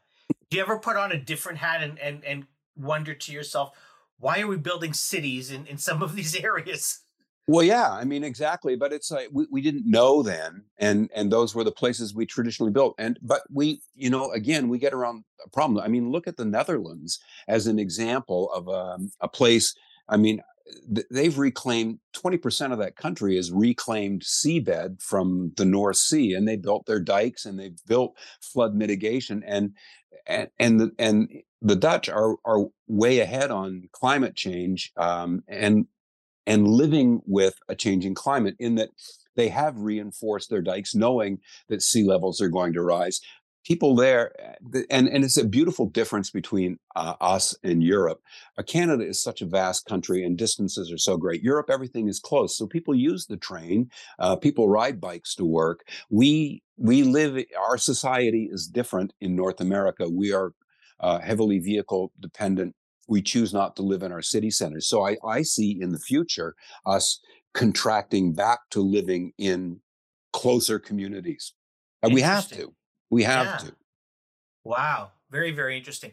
Do 0.48 0.56
you 0.56 0.62
ever 0.62 0.78
put 0.78 0.96
on 0.96 1.12
a 1.12 1.18
different 1.18 1.58
hat 1.58 1.82
and, 1.82 1.98
and, 1.98 2.24
and 2.24 2.46
wonder 2.80 3.14
to 3.14 3.32
yourself, 3.32 3.70
why 4.18 4.40
are 4.40 4.46
we 4.46 4.56
building 4.56 4.92
cities 4.92 5.50
in, 5.50 5.66
in 5.66 5.78
some 5.78 6.02
of 6.02 6.14
these 6.14 6.36
areas? 6.44 7.00
Well, 7.46 7.64
yeah, 7.64 7.90
I 7.90 8.04
mean, 8.04 8.22
exactly. 8.22 8.76
But 8.76 8.92
it's 8.92 9.10
like 9.10 9.28
we, 9.32 9.46
we 9.50 9.60
didn't 9.60 9.90
know 9.90 10.22
then, 10.22 10.64
and 10.78 11.10
and 11.14 11.32
those 11.32 11.52
were 11.54 11.64
the 11.64 11.72
places 11.72 12.14
we 12.14 12.24
traditionally 12.24 12.70
built. 12.70 12.94
And 12.98 13.18
but 13.22 13.42
we, 13.50 13.80
you 13.94 14.08
know, 14.08 14.30
again, 14.30 14.68
we 14.68 14.78
get 14.78 14.92
around 14.92 15.24
a 15.44 15.48
problem. 15.50 15.82
I 15.84 15.88
mean, 15.88 16.10
look 16.10 16.28
at 16.28 16.36
the 16.36 16.44
Netherlands 16.44 17.18
as 17.48 17.66
an 17.66 17.78
example 17.80 18.52
of 18.52 18.68
um, 18.68 19.10
a 19.20 19.26
place. 19.26 19.74
I 20.08 20.16
mean, 20.16 20.42
they've 21.10 21.36
reclaimed 21.36 21.98
20% 22.16 22.72
of 22.72 22.78
that 22.78 22.96
country 22.96 23.36
is 23.36 23.50
reclaimed 23.50 24.22
seabed 24.22 25.02
from 25.02 25.52
the 25.56 25.64
North 25.64 25.96
Sea, 25.96 26.34
and 26.34 26.46
they 26.46 26.56
built 26.56 26.86
their 26.86 27.00
dikes 27.00 27.46
and 27.46 27.58
they've 27.58 27.78
built 27.86 28.16
flood 28.40 28.74
mitigation. 28.74 29.42
And 29.44 29.72
and 30.26 30.48
and 30.58 30.80
the, 30.80 30.92
and 30.98 31.28
the 31.62 31.76
Dutch 31.76 32.08
are 32.08 32.36
are 32.44 32.66
way 32.88 33.20
ahead 33.20 33.50
on 33.50 33.88
climate 33.92 34.34
change 34.34 34.92
um, 34.96 35.42
and 35.48 35.86
and 36.46 36.66
living 36.66 37.20
with 37.26 37.58
a 37.68 37.74
changing 37.74 38.14
climate 38.14 38.56
in 38.58 38.74
that 38.76 38.90
they 39.36 39.48
have 39.48 39.78
reinforced 39.78 40.50
their 40.50 40.62
dikes 40.62 40.94
knowing 40.94 41.38
that 41.68 41.82
sea 41.82 42.02
levels 42.02 42.40
are 42.40 42.48
going 42.48 42.72
to 42.72 42.82
rise. 42.82 43.20
People 43.64 43.94
there 43.94 44.32
eh, 44.40 44.82
and 44.90 45.06
and 45.06 45.22
it's 45.22 45.36
a 45.36 45.44
beautiful 45.44 45.86
difference 45.86 46.30
between 46.30 46.78
uh, 46.96 47.14
us 47.20 47.54
and 47.62 47.82
europe. 47.82 48.22
Uh, 48.56 48.62
canada 48.62 49.06
is 49.06 49.22
such 49.22 49.42
a 49.42 49.46
vast 49.46 49.84
country 49.84 50.24
and 50.24 50.38
distances 50.38 50.90
are 50.90 50.98
so 50.98 51.18
great. 51.18 51.42
Europe 51.42 51.68
everything 51.68 52.08
is 52.08 52.18
close 52.18 52.56
so 52.56 52.66
people 52.66 52.94
use 52.94 53.26
the 53.26 53.36
train 53.36 53.90
uh, 54.18 54.34
people 54.34 54.68
ride 54.68 54.98
bikes 54.98 55.34
to 55.34 55.44
work. 55.44 55.86
We 56.08 56.62
we 56.78 57.02
live 57.02 57.44
our 57.58 57.76
society 57.76 58.48
is 58.50 58.66
different 58.66 59.12
in 59.20 59.36
north 59.36 59.60
america. 59.60 60.08
We 60.08 60.32
are 60.32 60.54
uh, 61.00 61.18
heavily 61.18 61.58
vehicle 61.58 62.12
dependent 62.20 62.74
we 63.08 63.20
choose 63.20 63.52
not 63.52 63.74
to 63.74 63.82
live 63.82 64.02
in 64.02 64.12
our 64.12 64.22
city 64.22 64.50
centers 64.50 64.86
so 64.86 65.06
i 65.06 65.16
i 65.26 65.42
see 65.42 65.78
in 65.80 65.90
the 65.90 65.98
future 65.98 66.54
us 66.86 67.20
contracting 67.54 68.32
back 68.32 68.60
to 68.70 68.80
living 68.80 69.32
in 69.38 69.80
closer 70.32 70.78
communities 70.78 71.54
and 72.02 72.14
we 72.14 72.20
have 72.20 72.48
to 72.48 72.72
we 73.10 73.24
have 73.24 73.46
yeah. 73.46 73.56
to. 73.68 73.74
Wow. 74.64 75.10
Very, 75.30 75.50
very 75.50 75.76
interesting. 75.76 76.12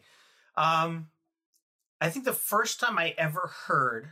Um, 0.56 1.10
I 2.02 2.10
think 2.10 2.26
the 2.26 2.34
first 2.34 2.80
time 2.80 2.98
I 2.98 3.14
ever 3.18 3.52
heard 3.68 4.10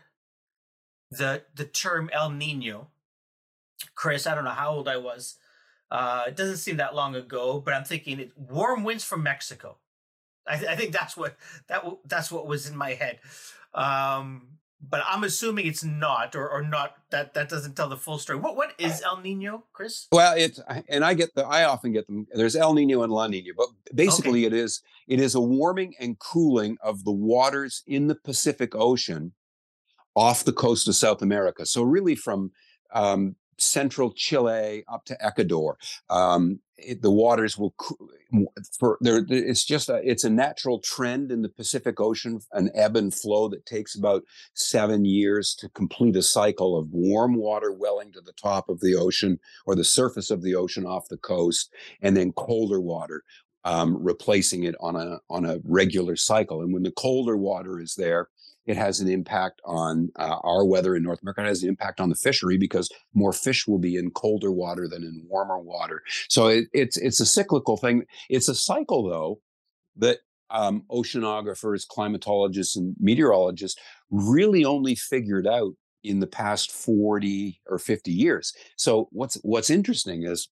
the 1.12 1.44
the 1.54 1.66
term 1.66 2.10
El 2.14 2.30
Nino, 2.32 2.88
Chris, 3.96 4.26
I 4.26 4.36
don't 4.36 4.44
know 4.44 4.52
how 4.52 4.72
old 4.72 4.88
I 4.88 4.98
was. 4.98 5.38
Uh, 5.92 6.24
it 6.28 6.36
doesn't 6.36 6.58
seem 6.58 6.78
that 6.78 6.96
long 6.96 7.16
ago, 7.16 7.60
but 7.60 7.74
I'm 7.74 7.84
thinking 7.84 8.20
it, 8.20 8.32
warm 8.36 8.84
winds 8.84 9.04
from 9.04 9.22
Mexico. 9.24 9.78
I, 10.48 10.58
th- 10.58 10.70
I 10.70 10.76
think 10.76 10.92
that's 10.92 11.18
what 11.18 11.36
that 11.68 11.78
w- 11.78 12.00
that's 12.06 12.32
what 12.32 12.48
was 12.48 12.70
in 12.70 12.76
my 12.76 12.94
head. 12.94 13.20
Um, 13.74 14.48
but 14.88 15.04
I'm 15.08 15.24
assuming 15.24 15.66
it's 15.66 15.84
not, 15.84 16.36
or, 16.36 16.48
or 16.50 16.62
not 16.62 16.96
that 17.10 17.34
that 17.34 17.50
doesn't 17.50 17.76
tell 17.76 17.90
the 17.90 17.98
full 17.98 18.20
story. 18.20 18.40
What 18.40 18.56
what 18.56 18.74
is 18.78 19.02
El 19.02 19.18
Nino, 19.22 19.64
Chris? 19.74 20.08
Well, 20.12 20.36
it's 20.38 20.60
and 20.90 21.04
I 21.04 21.14
get 21.14 21.34
the 21.36 21.46
I 21.46 21.64
often 21.66 21.92
get 21.92 22.08
them. 22.08 22.28
There's 22.34 22.56
El 22.56 22.74
Nino 22.74 23.02
and 23.04 23.12
La 23.12 23.28
Nina, 23.28 23.52
but 23.56 23.68
basically 23.94 24.46
okay. 24.46 24.56
it 24.56 24.62
is 24.62 24.82
it 25.08 25.20
is 25.20 25.36
a 25.36 25.42
warming 25.42 25.96
and 26.00 26.20
cooling 26.20 26.78
of 26.82 27.04
the 27.04 27.12
waters 27.12 27.84
in 27.88 28.08
the 28.08 28.16
Pacific 28.16 28.76
Ocean 28.76 29.34
off 30.16 30.46
the 30.46 30.54
coast 30.54 30.88
of 30.88 30.96
South 30.96 31.22
America. 31.22 31.66
So 31.66 31.82
really 31.82 32.16
from 32.16 32.52
um, 32.94 33.36
central 33.58 34.12
Chile 34.12 34.84
up 34.88 35.06
to 35.06 35.26
Ecuador. 35.26 35.78
Um, 36.10 36.60
it, 36.78 37.02
the 37.02 37.12
waters 37.12 37.58
will 37.58 37.74
for 38.78 38.98
there. 39.00 39.26
It's 39.30 39.64
just 39.64 39.88
a, 39.88 40.02
it's 40.04 40.26
a 40.26 40.30
natural 40.30 40.80
trend 40.80 41.32
in 41.32 41.42
the 41.42 41.50
Pacific 41.50 42.00
Ocean, 42.02 42.42
an 42.52 42.70
ebb 42.76 42.98
and 42.98 43.14
flow 43.14 43.48
that 43.50 43.66
takes 43.66 43.96
about 43.96 44.24
seven 44.54 45.06
years 45.06 45.56
to 45.56 45.70
complete 45.70 46.16
a 46.18 46.22
cycle 46.22 46.78
of 46.78 46.92
warm 46.92 47.36
water 47.36 47.72
welling 47.72 48.12
to 48.12 48.22
the 48.22 48.34
top 48.34 48.68
of 48.68 48.82
the 48.82 48.96
ocean 48.96 49.40
or 49.66 49.76
the 49.76 49.86
surface 49.86 50.30
of 50.30 50.42
the 50.42 50.56
ocean 50.56 50.86
off 50.86 51.08
the 51.08 51.18
coast, 51.18 51.74
and 52.02 52.18
then 52.18 52.34
colder 52.34 52.82
water 52.82 53.24
um, 53.66 53.98
replacing 54.02 54.64
it 54.64 54.76
on 54.80 54.96
a 54.96 55.20
on 55.30 55.46
a 55.46 55.60
regular 55.64 56.16
cycle. 56.16 56.62
And 56.62 56.74
when 56.74 56.84
the 56.84 56.92
colder 56.92 57.36
water 57.36 57.80
is 57.80 57.96
there, 57.96 58.30
it 58.66 58.78
has 58.78 59.00
an 59.00 59.08
impact 59.08 59.62
on 59.66 60.10
uh, 60.18 60.38
our 60.44 60.66
weather 60.66 60.96
in 60.96 61.04
North 61.04 61.22
America. 61.22 61.42
It 61.42 61.48
has 61.48 61.64
an 61.64 61.70
impact 61.70 62.00
on 62.00 62.10
the 62.10 62.16
fishery 62.16 62.58
because 62.58 62.90
more 63.14 63.34
fish 63.34 63.68
will 63.68 63.80
be 63.80 63.96
in 63.96 64.12
colder 64.12 64.52
water 64.52 64.88
than 64.88 65.04
in 65.04 65.24
warmer 65.28 65.60
water. 65.60 66.02
So 66.30 66.48
it, 66.48 66.66
it's 66.74 66.98
it's 66.98 67.20
a 67.20 67.26
cyclical 67.26 67.78
thing. 67.78 68.06
It's 68.30 68.50
a 68.50 68.56
cycle 68.56 69.08
though 69.08 69.42
that 69.98 70.20
um, 70.50 70.84
oceanographers, 70.92 71.86
climatologists, 71.88 72.76
and 72.76 72.96
meteorologists 73.00 73.80
really 74.10 74.66
only 74.66 74.96
figured 74.96 75.48
out 75.48 75.74
in 76.04 76.20
the 76.20 76.28
past 76.28 76.72
40 76.72 77.60
or 77.68 77.80
50 77.80 78.12
years. 78.12 78.54
So 78.78 79.10
what's 79.12 79.36
what's 79.42 79.70
interesting 79.70 80.24
is 80.24 80.50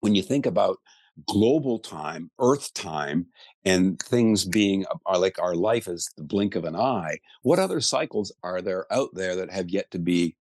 when 0.00 0.14
you 0.14 0.22
think 0.22 0.46
about 0.46 0.78
global 1.26 1.78
time, 1.78 2.30
Earth 2.40 2.72
time, 2.74 3.26
and 3.64 4.00
things 4.00 4.44
being 4.44 4.84
are 5.06 5.18
like 5.18 5.38
our 5.38 5.54
life 5.54 5.88
is 5.88 6.10
the 6.16 6.24
blink 6.24 6.54
of 6.54 6.64
an 6.64 6.76
eye. 6.76 7.18
What 7.42 7.58
other 7.58 7.80
cycles 7.80 8.32
are 8.42 8.60
there 8.60 8.92
out 8.92 9.10
there 9.14 9.36
that 9.36 9.50
have 9.50 9.70
yet 9.70 9.90
to 9.92 9.98
be 9.98 10.36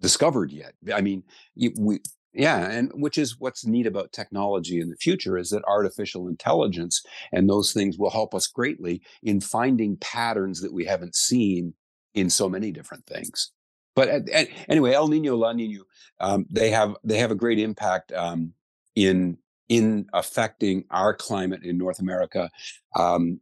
discovered 0.00 0.52
yet? 0.52 0.74
I 0.92 1.00
mean, 1.00 1.22
we 1.78 2.00
yeah, 2.34 2.70
and 2.70 2.90
which 2.94 3.18
is 3.18 3.38
what's 3.38 3.66
neat 3.66 3.86
about 3.86 4.12
technology 4.12 4.80
in 4.80 4.88
the 4.88 4.96
future 4.96 5.36
is 5.36 5.50
that 5.50 5.64
artificial 5.66 6.28
intelligence 6.28 7.02
and 7.30 7.48
those 7.48 7.72
things 7.72 7.98
will 7.98 8.10
help 8.10 8.34
us 8.34 8.46
greatly 8.46 9.02
in 9.22 9.40
finding 9.40 9.98
patterns 9.98 10.62
that 10.62 10.72
we 10.72 10.86
haven't 10.86 11.14
seen 11.14 11.74
in 12.14 12.30
so 12.30 12.48
many 12.48 12.72
different 12.72 13.04
things. 13.06 13.52
But 13.94 14.08
at, 14.08 14.28
at, 14.30 14.48
anyway, 14.68 14.92
El 14.92 15.08
Nino, 15.08 15.36
La 15.36 15.52
Nino, 15.52 15.84
um, 16.20 16.46
they 16.50 16.70
have 16.70 16.96
they 17.04 17.18
have 17.18 17.30
a 17.30 17.36
great 17.36 17.58
impact 17.58 18.12
um, 18.12 18.54
in 18.94 19.36
in 19.72 20.06
affecting 20.12 20.84
our 20.90 21.14
climate 21.14 21.62
in 21.62 21.78
North 21.78 21.98
America, 21.98 22.50
um, 22.94 23.40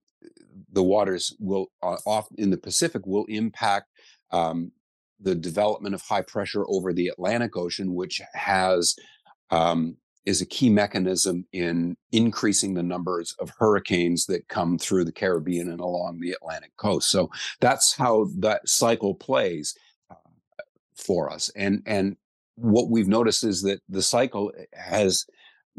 the 0.72 0.82
waters 0.82 1.34
will 1.40 1.72
uh, 1.82 1.96
off 2.06 2.28
in 2.38 2.50
the 2.50 2.56
Pacific 2.56 3.04
will 3.04 3.24
impact 3.24 3.88
um, 4.30 4.70
the 5.18 5.34
development 5.34 5.92
of 5.92 6.00
high 6.02 6.22
pressure 6.22 6.64
over 6.68 6.92
the 6.92 7.08
Atlantic 7.08 7.56
Ocean, 7.56 7.94
which 7.96 8.20
has 8.32 8.94
um, 9.50 9.96
is 10.24 10.40
a 10.40 10.46
key 10.46 10.70
mechanism 10.70 11.44
in 11.52 11.96
increasing 12.12 12.74
the 12.74 12.82
numbers 12.84 13.34
of 13.40 13.50
hurricanes 13.58 14.26
that 14.26 14.46
come 14.46 14.78
through 14.78 15.04
the 15.04 15.18
Caribbean 15.20 15.68
and 15.68 15.80
along 15.80 16.20
the 16.20 16.30
Atlantic 16.30 16.70
coast. 16.76 17.10
So 17.10 17.28
that's 17.58 17.92
how 17.96 18.28
that 18.38 18.68
cycle 18.68 19.16
plays 19.16 19.74
uh, 20.12 20.14
for 20.94 21.28
us. 21.28 21.50
And 21.56 21.82
and 21.86 22.16
what 22.54 22.88
we've 22.88 23.08
noticed 23.08 23.42
is 23.42 23.62
that 23.62 23.80
the 23.88 24.02
cycle 24.02 24.52
has 24.74 25.26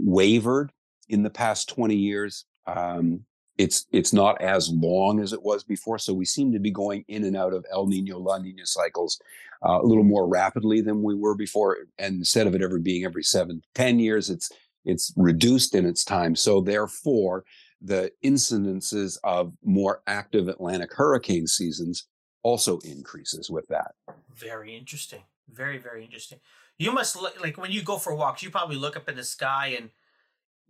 wavered 0.01 0.72
in 1.10 1.24
the 1.24 1.29
past 1.29 1.70
20 1.70 1.96
years. 1.96 2.46
Um, 2.67 3.25
it's 3.58 3.86
it's 3.91 4.13
not 4.13 4.41
as 4.41 4.70
long 4.70 5.20
as 5.20 5.34
it 5.34 5.43
was 5.43 5.63
before, 5.63 6.00
so 6.00 6.13
we 6.13 6.25
seem 6.25 6.51
to 6.53 6.60
be 6.60 6.72
going 6.72 7.03
in 7.08 7.25
and 7.25 7.36
out 7.36 7.53
of 7.53 7.65
El 7.72 7.86
Nino 7.86 8.17
La 8.17 8.38
Nina 8.38 8.65
cycles 8.65 9.20
uh, 9.63 9.79
a 9.81 9.86
little 9.86 10.03
more 10.03 10.27
rapidly 10.27 10.81
than 10.81 11.03
we 11.03 11.15
were 11.15 11.36
before. 11.36 11.77
And 12.00 12.15
instead 12.15 12.48
of 12.48 12.55
it 12.55 12.62
ever 12.62 12.79
being 12.79 13.05
every 13.05 13.24
seven, 13.24 13.62
ten 13.75 14.00
years, 14.00 14.29
it's 14.29 14.50
it's 14.86 15.13
reduced 15.15 15.75
in 15.75 15.86
its 15.86 16.03
time. 16.03 16.36
So 16.36 16.62
therefore, 16.62 17.43
the 17.81 18.12
incidences 18.24 19.17
of 19.24 19.53
more 19.63 20.01
active 20.08 20.48
Atlantic 20.48 20.93
hurricane 20.93 21.46
seasons 21.46 22.08
also 22.43 22.79
increases 22.79 23.51
with 23.51 23.67
that. 23.67 23.91
Very 24.34 24.75
interesting. 24.75 25.22
Very 25.50 25.77
very 25.77 26.03
interesting. 26.03 26.39
You 26.78 26.92
must 26.92 27.16
look 27.16 27.40
like 27.42 27.58
when 27.58 27.72
you 27.72 27.84
go 27.84 27.98
for 27.98 28.16
walks, 28.16 28.42
you 28.42 28.50
probably 28.50 28.75
look 28.75 28.98
up 28.98 29.08
in 29.08 29.16
the 29.16 29.24
sky 29.24 29.75
and 29.78 29.90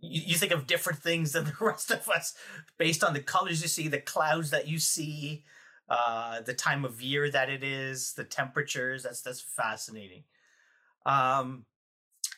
you, 0.00 0.22
you 0.26 0.34
think 0.34 0.52
of 0.52 0.66
different 0.66 0.98
things 0.98 1.32
than 1.32 1.44
the 1.46 1.54
rest 1.60 1.90
of 1.90 2.08
us 2.08 2.34
based 2.78 3.02
on 3.02 3.14
the 3.14 3.20
colors 3.20 3.62
you 3.62 3.68
see, 3.68 3.88
the 3.88 4.00
clouds 4.00 4.50
that 4.50 4.68
you 4.68 4.78
see, 4.78 5.44
uh, 5.88 6.40
the 6.40 6.54
time 6.54 6.84
of 6.84 7.02
year 7.02 7.30
that 7.30 7.48
it 7.48 7.62
is, 7.62 8.12
the 8.14 8.24
temperatures. 8.24 9.02
That's 9.02 9.22
that's 9.22 9.40
fascinating. 9.40 10.24
Um, 11.06 11.66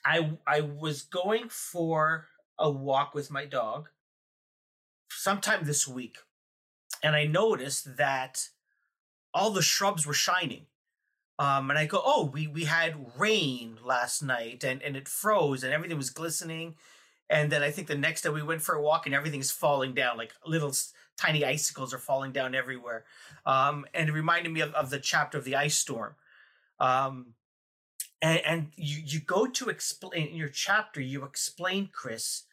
I 0.05 0.33
I 0.47 0.61
was 0.61 1.03
going 1.03 1.49
for 1.49 2.27
a 2.59 2.71
walk 2.71 3.15
with 3.15 3.31
my 3.31 3.45
dog 3.45 3.89
sometime 5.11 5.65
this 5.65 5.87
week, 5.87 6.19
and 7.03 7.15
I 7.15 7.27
noticed 7.27 7.97
that 7.97 8.49
all 9.33 9.51
the 9.51 9.63
shrubs 9.63 10.07
were 10.07 10.15
shining. 10.15 10.67
Um, 11.39 11.71
and 11.71 11.79
I 11.79 11.87
go, 11.87 12.01
oh, 12.05 12.31
we 12.33 12.47
we 12.47 12.65
had 12.65 13.19
rain 13.19 13.79
last 13.85 14.23
night, 14.23 14.63
and 14.63 14.83
and 14.83 14.97
it 14.97 15.09
froze, 15.09 15.65
and 15.65 15.73
everything 15.73 15.97
was 15.97 16.11
glistening. 16.11 16.77
And 17.31 17.51
then 17.51 17.63
I 17.63 17.71
think 17.71 17.89
the 17.89 17.97
next 17.97 18.23
day 18.23 18.29
we 18.29 18.43
went 18.43 18.63
for 18.63 18.75
a 18.75 18.83
walk, 18.83 19.07
and 19.07 19.15
everything's 19.15 19.51
falling 19.51 19.95
down, 19.95 20.17
like 20.17 20.33
little 20.47 20.73
tiny 21.17 21.45
icicles 21.45 21.95
are 21.95 21.99
falling 21.99 22.33
down 22.33 22.55
everywhere. 22.55 23.05
Um, 23.47 23.87
and 23.95 24.09
it 24.09 24.13
reminded 24.13 24.53
me 24.53 24.61
of, 24.61 24.73
of 24.75 24.91
the 24.91 24.99
chapter 24.99 25.39
of 25.39 25.45
the 25.45 25.57
ice 25.57 25.77
storm. 25.77 26.15
Um, 26.79 27.35
and, 28.21 28.41
and 28.47 28.73
you 28.77 29.03
you 29.05 29.21
go 29.21 29.47
to 29.47 29.69
explain 29.69 30.29
in 30.29 30.37
your 30.37 30.49
chapter, 30.49 31.01
you 31.01 31.25
explain, 31.25 31.89
Chris, 31.93 32.45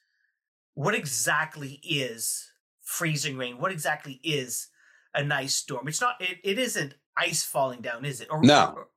what 0.74 0.96
exactly 0.96 1.80
is 1.84 2.52
freezing 2.82 3.38
rain? 3.38 3.58
What 3.58 3.72
exactly 3.72 4.20
is 4.24 4.68
an 5.14 5.32
ice 5.32 5.56
storm? 5.56 5.88
It's 5.88 6.02
not. 6.02 6.16
It, 6.20 6.40
it 6.44 6.58
isn't 6.58 6.96
ice 7.18 7.44
falling 7.44 7.82
down, 7.82 8.06
is 8.06 8.22
it? 8.22 8.28
Or, 8.32 8.42
no. 8.42 8.74
Or, 8.76 8.88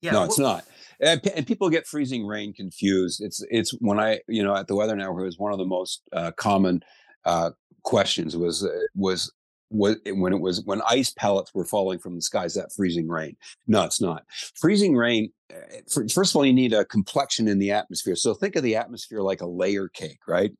yeah, 0.00 0.12
no, 0.12 0.24
it's 0.24 0.38
not. 0.38 0.64
And, 1.00 1.20
and, 1.34 1.46
people 1.46 1.68
get 1.70 1.86
freezing 1.86 2.24
rain 2.24 2.52
confused. 2.52 3.20
It's 3.20 3.44
it's 3.50 3.72
when 3.80 3.98
I 3.98 4.20
you 4.28 4.44
know 4.44 4.54
at 4.54 4.68
the 4.68 4.76
Weather 4.76 4.94
Network 4.94 5.22
it 5.22 5.26
was 5.26 5.38
one 5.38 5.52
of 5.52 5.58
the 5.58 5.64
most 5.64 6.02
uh, 6.12 6.30
common 6.32 6.84
uh, 7.24 7.50
questions 7.82 8.36
was 8.36 8.64
uh, 8.64 8.68
was 8.94 9.32
when 9.70 9.98
it 10.32 10.40
was 10.40 10.62
when 10.64 10.80
ice 10.88 11.10
pellets 11.10 11.52
were 11.52 11.64
falling 11.64 11.98
from 11.98 12.14
the 12.14 12.22
skies 12.22 12.54
that 12.54 12.72
freezing 12.72 13.06
rain 13.06 13.36
no 13.66 13.84
it's 13.84 14.00
not 14.00 14.24
freezing 14.54 14.96
rain 14.96 15.30
eh, 15.50 15.80
first 15.86 16.32
of 16.32 16.36
all 16.36 16.46
you 16.46 16.54
need 16.54 16.72
a 16.72 16.86
complexion 16.86 17.46
in 17.46 17.58
the 17.58 17.70
atmosphere 17.70 18.16
so 18.16 18.32
think 18.32 18.56
of 18.56 18.62
the 18.62 18.76
atmosphere 18.76 19.20
like 19.20 19.42
a 19.42 19.46
layer 19.46 19.88
cake 19.88 20.20
right 20.26 20.52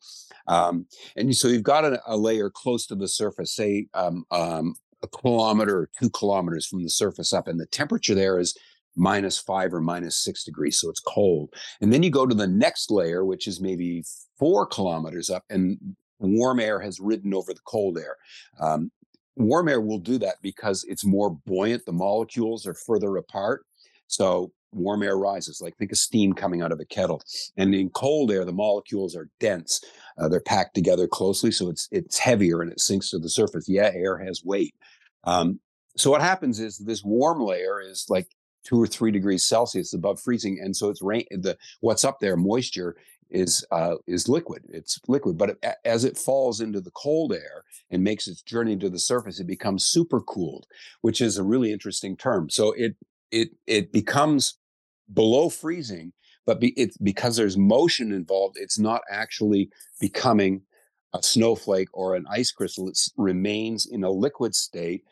um, 0.47 0.87
and 1.17 1.35
so 1.35 1.49
you've 1.49 1.63
got 1.63 1.85
a, 1.85 2.01
a, 2.07 2.17
layer 2.17 2.51
close 2.51 2.87
to 2.87 2.95
the 2.95 3.09
surface 3.09 3.55
say 3.55 3.87
um, 3.95 4.25
um, 4.31 4.75
a 5.03 5.09
kilometer 5.09 5.79
or 5.81 5.91
two 6.01 6.11
kilometers 6.11 6.67
from 6.67 6.83
the 6.83 6.91
surface 6.91 7.33
up 7.33 7.49
and 7.49 7.61
the 7.61 7.67
temperature 7.67 8.15
there 8.15 8.39
is 8.39 8.57
minus 8.97 9.39
five 9.39 9.73
or 9.73 9.81
minus 9.81 10.17
six 10.17 10.43
degrees 10.43 10.81
so 10.81 10.91
it's 10.91 11.01
cold 11.01 11.55
and 11.81 11.93
then 11.93 12.03
you 12.03 12.11
go 12.11 12.27
to 12.27 12.35
the 12.35 12.47
next 12.49 12.91
layer 12.91 13.25
which 13.25 13.47
is 13.47 13.61
maybe 13.61 14.03
four 14.39 14.67
kilometers 14.67 15.31
up 15.31 15.45
and 15.51 15.79
warm 16.19 16.61
air 16.61 16.81
has 16.81 17.01
ridden 17.01 17.35
over 17.35 17.53
the 17.55 17.61
cold 17.65 17.99
air. 17.99 18.17
Um, 18.61 18.91
warm 19.37 19.69
air 19.69 19.81
will 19.81 19.99
do 19.99 20.19
that 20.19 20.37
because 20.43 20.85
it's 20.85 21.05
more 21.05 21.31
buoyant. 21.31 21.85
The 21.87 21.93
molecules 21.93 22.67
are 22.67 22.75
further 22.75 23.17
apart. 23.17 23.65
So 24.07 24.53
warm 24.73 25.03
air 25.03 25.17
rises, 25.17 25.61
like 25.61 25.77
think 25.77 25.93
of 25.93 25.99
steam 25.99 26.33
coming 26.33 26.63
out 26.63 26.73
of 26.73 26.81
a 26.81 26.85
kettle. 26.85 27.23
And 27.57 27.75
in 27.75 27.91
cold 27.91 28.31
air, 28.31 28.45
the 28.45 28.53
molecules 28.53 29.17
are 29.17 29.29
dense. 29.41 29.83
Uh, 30.19 30.29
they're 30.29 30.41
packed 30.41 30.75
together 30.75 31.07
closely, 31.07 31.51
so 31.51 31.69
it's 31.71 31.89
it's 31.91 32.19
heavier 32.19 32.61
and 32.61 32.71
it 32.73 32.81
sinks 32.81 33.11
to 33.11 33.19
the 33.19 33.31
surface. 33.31 33.69
Yeah, 33.69 33.91
air 33.95 34.19
has 34.19 34.43
weight. 34.45 34.75
Um, 35.25 35.61
so 35.97 36.11
what 36.11 36.23
happens 36.23 36.61
is 36.61 36.79
this 36.79 37.03
warm 37.03 37.41
layer 37.41 37.81
is 37.81 38.07
like 38.09 38.29
two 38.65 38.81
or 38.81 38.87
three 38.87 39.11
degrees 39.11 39.45
Celsius 39.45 39.95
above 39.95 40.21
freezing, 40.21 40.59
and 40.63 40.77
so 40.77 40.91
it's 40.91 41.03
rain. 41.03 41.25
The 41.31 41.57
what's 41.81 42.05
up 42.05 42.19
there, 42.21 42.37
moisture, 42.37 42.97
is 43.31 43.65
uh, 43.71 43.97
is 44.07 44.29
liquid. 44.29 44.65
It's 44.69 44.99
liquid, 45.09 45.39
but 45.39 45.51
it, 45.51 45.65
as 45.85 46.05
it 46.05 46.19
falls 46.19 46.61
into 46.61 46.81
the 46.81 46.91
cold 46.91 47.33
air 47.33 47.65
and 47.91 48.03
makes 48.03 48.27
its 48.27 48.43
journey 48.43 48.77
to 48.77 48.89
the 48.89 48.99
surface, 48.99 49.41
it 49.41 49.47
becomes 49.47 49.93
supercooled, 49.93 50.65
which 51.01 51.21
is 51.21 51.39
a 51.39 51.43
really 51.43 51.73
interesting 51.73 52.17
term. 52.17 52.51
So 52.51 52.73
it 52.73 52.97
it 53.31 53.51
it 53.67 53.93
becomes 53.93 54.58
below 55.15 55.49
freezing, 55.49 56.13
but 56.47 56.61
be, 56.61 56.69
it's 56.77 56.97
because 56.99 57.37
there's 57.37 57.57
motion 57.57 58.13
involved. 58.13 58.57
It's 58.59 58.79
not 58.79 59.03
actually 59.11 59.71
becoming 60.01 60.63
a 61.15 61.23
snowflake 61.23 61.89
or 61.93 62.15
an 62.15 62.27
ice 62.31 62.53
crystal. 62.53 62.89
It 62.89 62.99
remains 63.17 63.87
in 63.87 64.05
a 64.05 64.11
liquid 64.11 64.55
state 64.55 65.05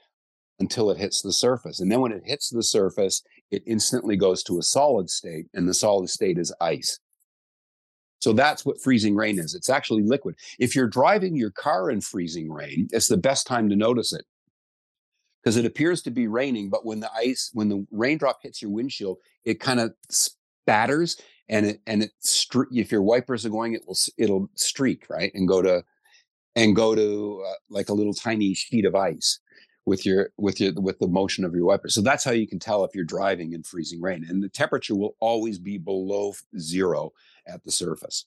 until 0.59 0.91
it 0.91 0.99
hits 0.99 1.21
the 1.21 1.33
surface, 1.33 1.81
and 1.81 1.93
then 1.93 2.00
when 2.00 2.12
it 2.12 2.23
hits 2.25 2.49
the 2.49 2.62
surface, 2.62 3.23
it 3.50 3.62
instantly 3.67 4.17
goes 4.17 4.43
to 4.45 4.59
a 4.59 4.62
solid 4.62 5.11
state, 5.11 5.47
and 5.53 5.69
the 5.69 5.75
solid 5.75 6.09
state 6.09 6.38
is 6.38 6.53
ice. 6.61 6.99
So 8.21 8.33
that's 8.33 8.65
what 8.65 8.81
freezing 8.81 9.15
rain 9.15 9.38
is. 9.38 9.55
It's 9.55 9.69
actually 9.69 10.03
liquid. 10.03 10.37
If 10.59 10.75
you're 10.75 10.88
driving 10.88 11.37
your 11.37 11.50
car 11.50 11.91
in 11.91 12.00
freezing 12.00 12.50
rain, 12.50 12.88
it's 12.91 13.09
the 13.09 13.19
best 13.19 13.47
time 13.47 13.69
to 13.69 13.76
notice 13.76 14.12
it 14.12 14.25
because 15.47 15.57
it 15.57 15.65
appears 15.65 16.03
to 16.03 16.11
be 16.11 16.26
raining, 16.26 16.69
but 16.69 16.85
when 16.85 16.99
the 16.99 17.11
ice, 17.12 17.50
when 17.55 17.69
the 17.69 17.87
raindrop 17.93 18.41
hits 18.43 18.61
your 18.61 18.73
windshield, 18.73 19.19
it 19.45 19.61
kind 19.61 19.79
of 19.79 19.95
spatters 20.11 21.21
and 21.49 21.67
it 21.67 21.81
and 21.87 22.03
it 22.03 22.11
if 22.73 22.91
your 22.91 23.03
wipers 23.03 23.47
are 23.47 23.50
going, 23.50 23.73
it 23.73 23.83
will 23.87 23.97
it'll 24.19 24.50
streak 24.57 25.07
right 25.09 25.31
and 25.35 25.47
go 25.47 25.62
to 25.62 25.85
and 26.57 26.75
go 26.75 26.97
to 26.97 27.45
uh, 27.47 27.55
like 27.71 27.91
a 27.91 27.93
little 27.93 28.12
tiny 28.12 28.55
sheet 28.55 28.85
of 28.85 28.97
ice 28.97 29.38
with 29.85 30.05
your 30.05 30.31
with 30.37 30.61
your 30.61 30.73
with 30.75 30.99
the 30.99 31.07
motion 31.07 31.45
of 31.45 31.55
your 31.55 31.65
wiper. 31.65 31.91
So 31.91 32.00
that's 32.00 32.25
how 32.25 32.33
you 32.33 32.49
can 32.49 32.59
tell 32.59 32.83
if 32.83 32.93
you're 32.93 33.05
driving 33.05 33.53
in 33.53 33.62
freezing 33.62 34.03
rain. 34.03 34.26
And 34.29 34.43
the 34.43 34.49
temperature 34.49 34.97
will 34.97 35.15
always 35.21 35.61
be 35.61 35.79
below 35.79 36.35
zero 36.59 37.12
at 37.47 37.62
the 37.62 37.71
surface. 37.71 38.25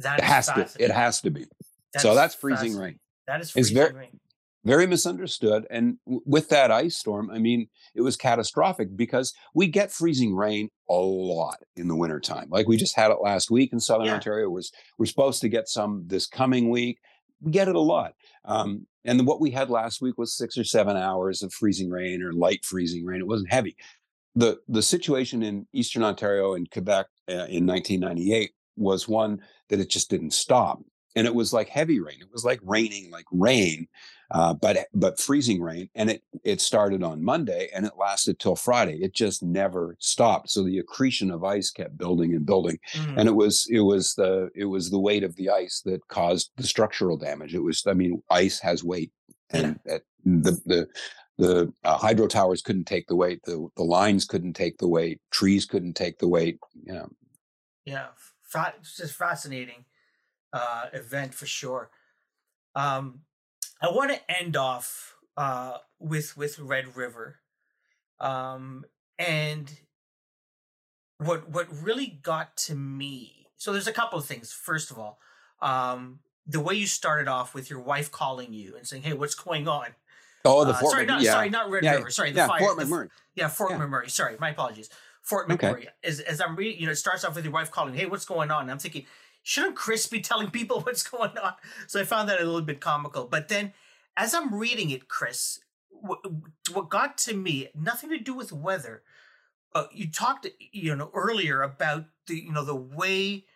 That 0.00 0.18
it 0.18 0.24
has 0.26 0.48
to. 0.48 0.68
It 0.78 0.90
has 0.90 1.22
to 1.22 1.30
be. 1.30 1.46
That's 1.94 2.02
so 2.02 2.14
that's 2.14 2.34
freezing 2.34 2.76
rain. 2.76 2.98
That 3.26 3.40
is 3.40 3.52
freezing 3.52 3.74
very, 3.74 3.94
rain. 3.94 4.20
Very 4.64 4.86
misunderstood. 4.86 5.66
And 5.70 5.98
w- 6.06 6.22
with 6.24 6.48
that 6.50 6.70
ice 6.70 6.96
storm, 6.96 7.30
I 7.30 7.38
mean, 7.38 7.68
it 7.94 8.02
was 8.02 8.16
catastrophic 8.16 8.96
because 8.96 9.32
we 9.54 9.66
get 9.66 9.90
freezing 9.90 10.34
rain 10.34 10.68
a 10.88 10.94
lot 10.94 11.58
in 11.76 11.88
the 11.88 11.96
wintertime. 11.96 12.46
Like 12.48 12.68
we 12.68 12.76
just 12.76 12.96
had 12.96 13.10
it 13.10 13.20
last 13.22 13.50
week 13.50 13.72
in 13.72 13.80
Southern 13.80 14.06
yeah. 14.06 14.14
Ontario. 14.14 14.48
Was 14.48 14.70
we're 14.98 15.06
supposed 15.06 15.40
to 15.40 15.48
get 15.48 15.68
some 15.68 16.04
this 16.06 16.26
coming 16.26 16.70
week. 16.70 16.98
We 17.40 17.50
get 17.50 17.68
it 17.68 17.74
a 17.74 17.80
lot. 17.80 18.12
Um, 18.44 18.86
and 19.04 19.26
what 19.26 19.40
we 19.40 19.50
had 19.50 19.68
last 19.68 20.00
week 20.00 20.16
was 20.16 20.36
six 20.36 20.56
or 20.56 20.62
seven 20.62 20.96
hours 20.96 21.42
of 21.42 21.52
freezing 21.52 21.90
rain 21.90 22.22
or 22.22 22.32
light 22.32 22.64
freezing 22.64 23.04
rain. 23.04 23.20
It 23.20 23.26
wasn't 23.26 23.52
heavy 23.52 23.76
the 24.34 24.58
the 24.68 24.82
situation 24.82 25.42
in 25.42 25.66
Eastern 25.72 26.02
Ontario 26.02 26.54
and 26.54 26.70
Quebec 26.70 27.06
uh, 27.28 27.46
in 27.48 27.66
1998 27.66 28.52
was 28.76 29.08
one 29.08 29.40
that 29.68 29.80
it 29.80 29.90
just 29.90 30.10
didn't 30.10 30.32
stop, 30.32 30.80
and 31.14 31.26
it 31.26 31.34
was 31.34 31.52
like 31.52 31.68
heavy 31.68 32.00
rain. 32.00 32.18
It 32.20 32.32
was 32.32 32.44
like 32.44 32.60
raining, 32.62 33.10
like 33.10 33.26
rain, 33.30 33.86
uh, 34.32 34.54
but 34.54 34.86
but 34.94 35.20
freezing 35.20 35.60
rain. 35.60 35.88
And 35.94 36.10
it 36.10 36.22
it 36.42 36.60
started 36.60 37.02
on 37.02 37.22
Monday 37.22 37.68
and 37.74 37.86
it 37.86 37.92
lasted 37.98 38.38
till 38.38 38.56
Friday. 38.56 38.96
It 39.02 39.14
just 39.14 39.42
never 39.42 39.96
stopped. 39.98 40.50
So 40.50 40.64
the 40.64 40.78
accretion 40.78 41.30
of 41.30 41.44
ice 41.44 41.70
kept 41.70 41.98
building 41.98 42.34
and 42.34 42.44
building, 42.44 42.78
mm. 42.92 43.16
and 43.16 43.28
it 43.28 43.34
was 43.34 43.68
it 43.70 43.80
was 43.80 44.14
the 44.14 44.50
it 44.54 44.64
was 44.64 44.90
the 44.90 44.98
weight 44.98 45.22
of 45.22 45.36
the 45.36 45.50
ice 45.50 45.82
that 45.84 46.06
caused 46.08 46.50
the 46.56 46.66
structural 46.66 47.16
damage. 47.16 47.54
It 47.54 47.62
was 47.62 47.86
I 47.86 47.92
mean 47.92 48.22
ice 48.30 48.58
has 48.60 48.82
weight, 48.82 49.12
and 49.50 49.78
yeah. 49.86 49.98
the 50.24 50.52
the 50.64 50.88
the 51.38 51.72
uh, 51.84 51.96
hydro 51.96 52.26
towers 52.26 52.62
couldn't 52.62 52.84
take 52.84 53.06
the 53.06 53.16
weight 53.16 53.40
the, 53.44 53.66
the 53.76 53.82
lines 53.82 54.24
couldn't 54.24 54.52
take 54.52 54.76
the 54.78 54.86
weight 54.86 55.18
trees 55.30 55.64
couldn't 55.64 55.94
take 55.94 56.18
the 56.18 56.28
weight 56.28 56.58
you 56.84 56.92
know 56.92 57.08
yeah 57.86 58.08
fa- 58.42 58.74
it's 58.78 58.98
just 58.98 59.14
fascinating 59.14 59.84
uh, 60.52 60.86
event 60.92 61.32
for 61.32 61.46
sure 61.46 61.90
um, 62.74 63.20
i 63.82 63.90
want 63.90 64.10
to 64.10 64.18
end 64.40 64.56
off 64.56 65.16
uh, 65.36 65.78
with 65.98 66.36
with 66.36 66.58
red 66.58 66.96
river 66.96 67.36
um, 68.20 68.84
and 69.18 69.72
what 71.18 71.48
what 71.48 71.66
really 71.82 72.18
got 72.22 72.56
to 72.56 72.74
me 72.74 73.48
so 73.56 73.72
there's 73.72 73.86
a 73.86 73.92
couple 73.92 74.18
of 74.18 74.24
things 74.24 74.52
first 74.52 74.90
of 74.90 74.98
all 74.98 75.18
um, 75.60 76.20
the 76.46 76.60
way 76.60 76.74
you 76.74 76.86
started 76.86 77.28
off 77.28 77.54
with 77.54 77.70
your 77.70 77.80
wife 77.80 78.10
calling 78.10 78.52
you 78.52 78.76
and 78.76 78.86
saying 78.86 79.02
hey 79.02 79.12
what's 79.12 79.34
going 79.34 79.66
on 79.68 79.86
Oh, 80.44 80.64
the 80.64 80.72
uh, 80.72 80.78
Fort 80.78 80.92
sorry, 80.92 81.06
not, 81.06 81.22
yeah. 81.22 81.32
sorry, 81.32 81.50
not 81.50 81.70
Red 81.70 81.84
yeah, 81.84 81.94
River. 81.94 82.10
Sorry, 82.10 82.30
the 82.30 82.38
yeah, 82.38 82.46
fire, 82.48 82.60
Fort 82.60 82.78
McMurray. 82.78 83.08
yeah, 83.34 83.48
Fort 83.48 83.70
yeah. 83.70 83.78
McMurray. 83.78 84.10
Sorry, 84.10 84.36
my 84.40 84.50
apologies. 84.50 84.90
Fort 85.22 85.48
McMurray. 85.48 85.72
Okay. 85.72 85.88
As, 86.02 86.18
as 86.20 86.40
I'm 86.40 86.56
reading, 86.56 86.80
you 86.80 86.86
know, 86.86 86.92
it 86.92 86.96
starts 86.96 87.24
off 87.24 87.36
with 87.36 87.44
your 87.44 87.52
wife 87.52 87.70
calling, 87.70 87.94
"Hey, 87.94 88.06
what's 88.06 88.24
going 88.24 88.50
on?" 88.50 88.62
And 88.62 88.70
I'm 88.70 88.78
thinking, 88.78 89.06
shouldn't 89.42 89.76
Chris 89.76 90.06
be 90.06 90.20
telling 90.20 90.50
people 90.50 90.80
what's 90.82 91.02
going 91.02 91.36
on? 91.38 91.54
So 91.86 92.00
I 92.00 92.04
found 92.04 92.28
that 92.28 92.40
a 92.40 92.44
little 92.44 92.62
bit 92.62 92.80
comical. 92.80 93.24
But 93.24 93.48
then, 93.48 93.72
as 94.16 94.34
I'm 94.34 94.54
reading 94.54 94.90
it, 94.90 95.08
Chris, 95.08 95.60
what, 95.90 96.20
what 96.72 96.88
got 96.88 97.18
to 97.18 97.34
me, 97.34 97.68
nothing 97.74 98.10
to 98.10 98.18
do 98.18 98.34
with 98.34 98.52
weather. 98.52 99.02
Uh, 99.74 99.86
you 99.90 100.10
talked, 100.10 100.46
you 100.72 100.94
know, 100.94 101.10
earlier 101.14 101.62
about 101.62 102.04
the, 102.26 102.36
you 102.36 102.52
know, 102.52 102.64
the 102.64 102.74
way 102.76 103.46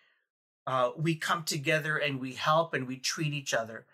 uh, 0.65 0.91
we 0.97 1.15
come 1.15 1.43
together 1.43 1.97
and 1.97 2.19
we 2.19 2.33
help 2.33 2.73
and 2.73 2.87
we 2.87 2.97
treat 2.97 3.33
each 3.33 3.53
other 3.53 3.85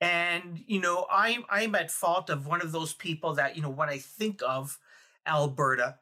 and 0.00 0.62
you 0.66 0.80
know 0.80 1.06
i'm 1.10 1.44
i'm 1.48 1.74
at 1.74 1.90
fault 1.90 2.28
of 2.28 2.46
one 2.46 2.60
of 2.60 2.72
those 2.72 2.92
people 2.92 3.34
that 3.34 3.56
you 3.56 3.62
know 3.62 3.70
when 3.70 3.88
i 3.88 3.98
think 3.98 4.42
of 4.46 4.78
alberta 5.26 5.96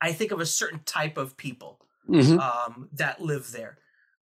i 0.00 0.12
think 0.12 0.32
of 0.32 0.40
a 0.40 0.46
certain 0.46 0.80
type 0.84 1.16
of 1.16 1.36
people 1.36 1.80
mm-hmm. 2.08 2.38
um, 2.38 2.88
that 2.92 3.20
live 3.20 3.52
there 3.52 3.78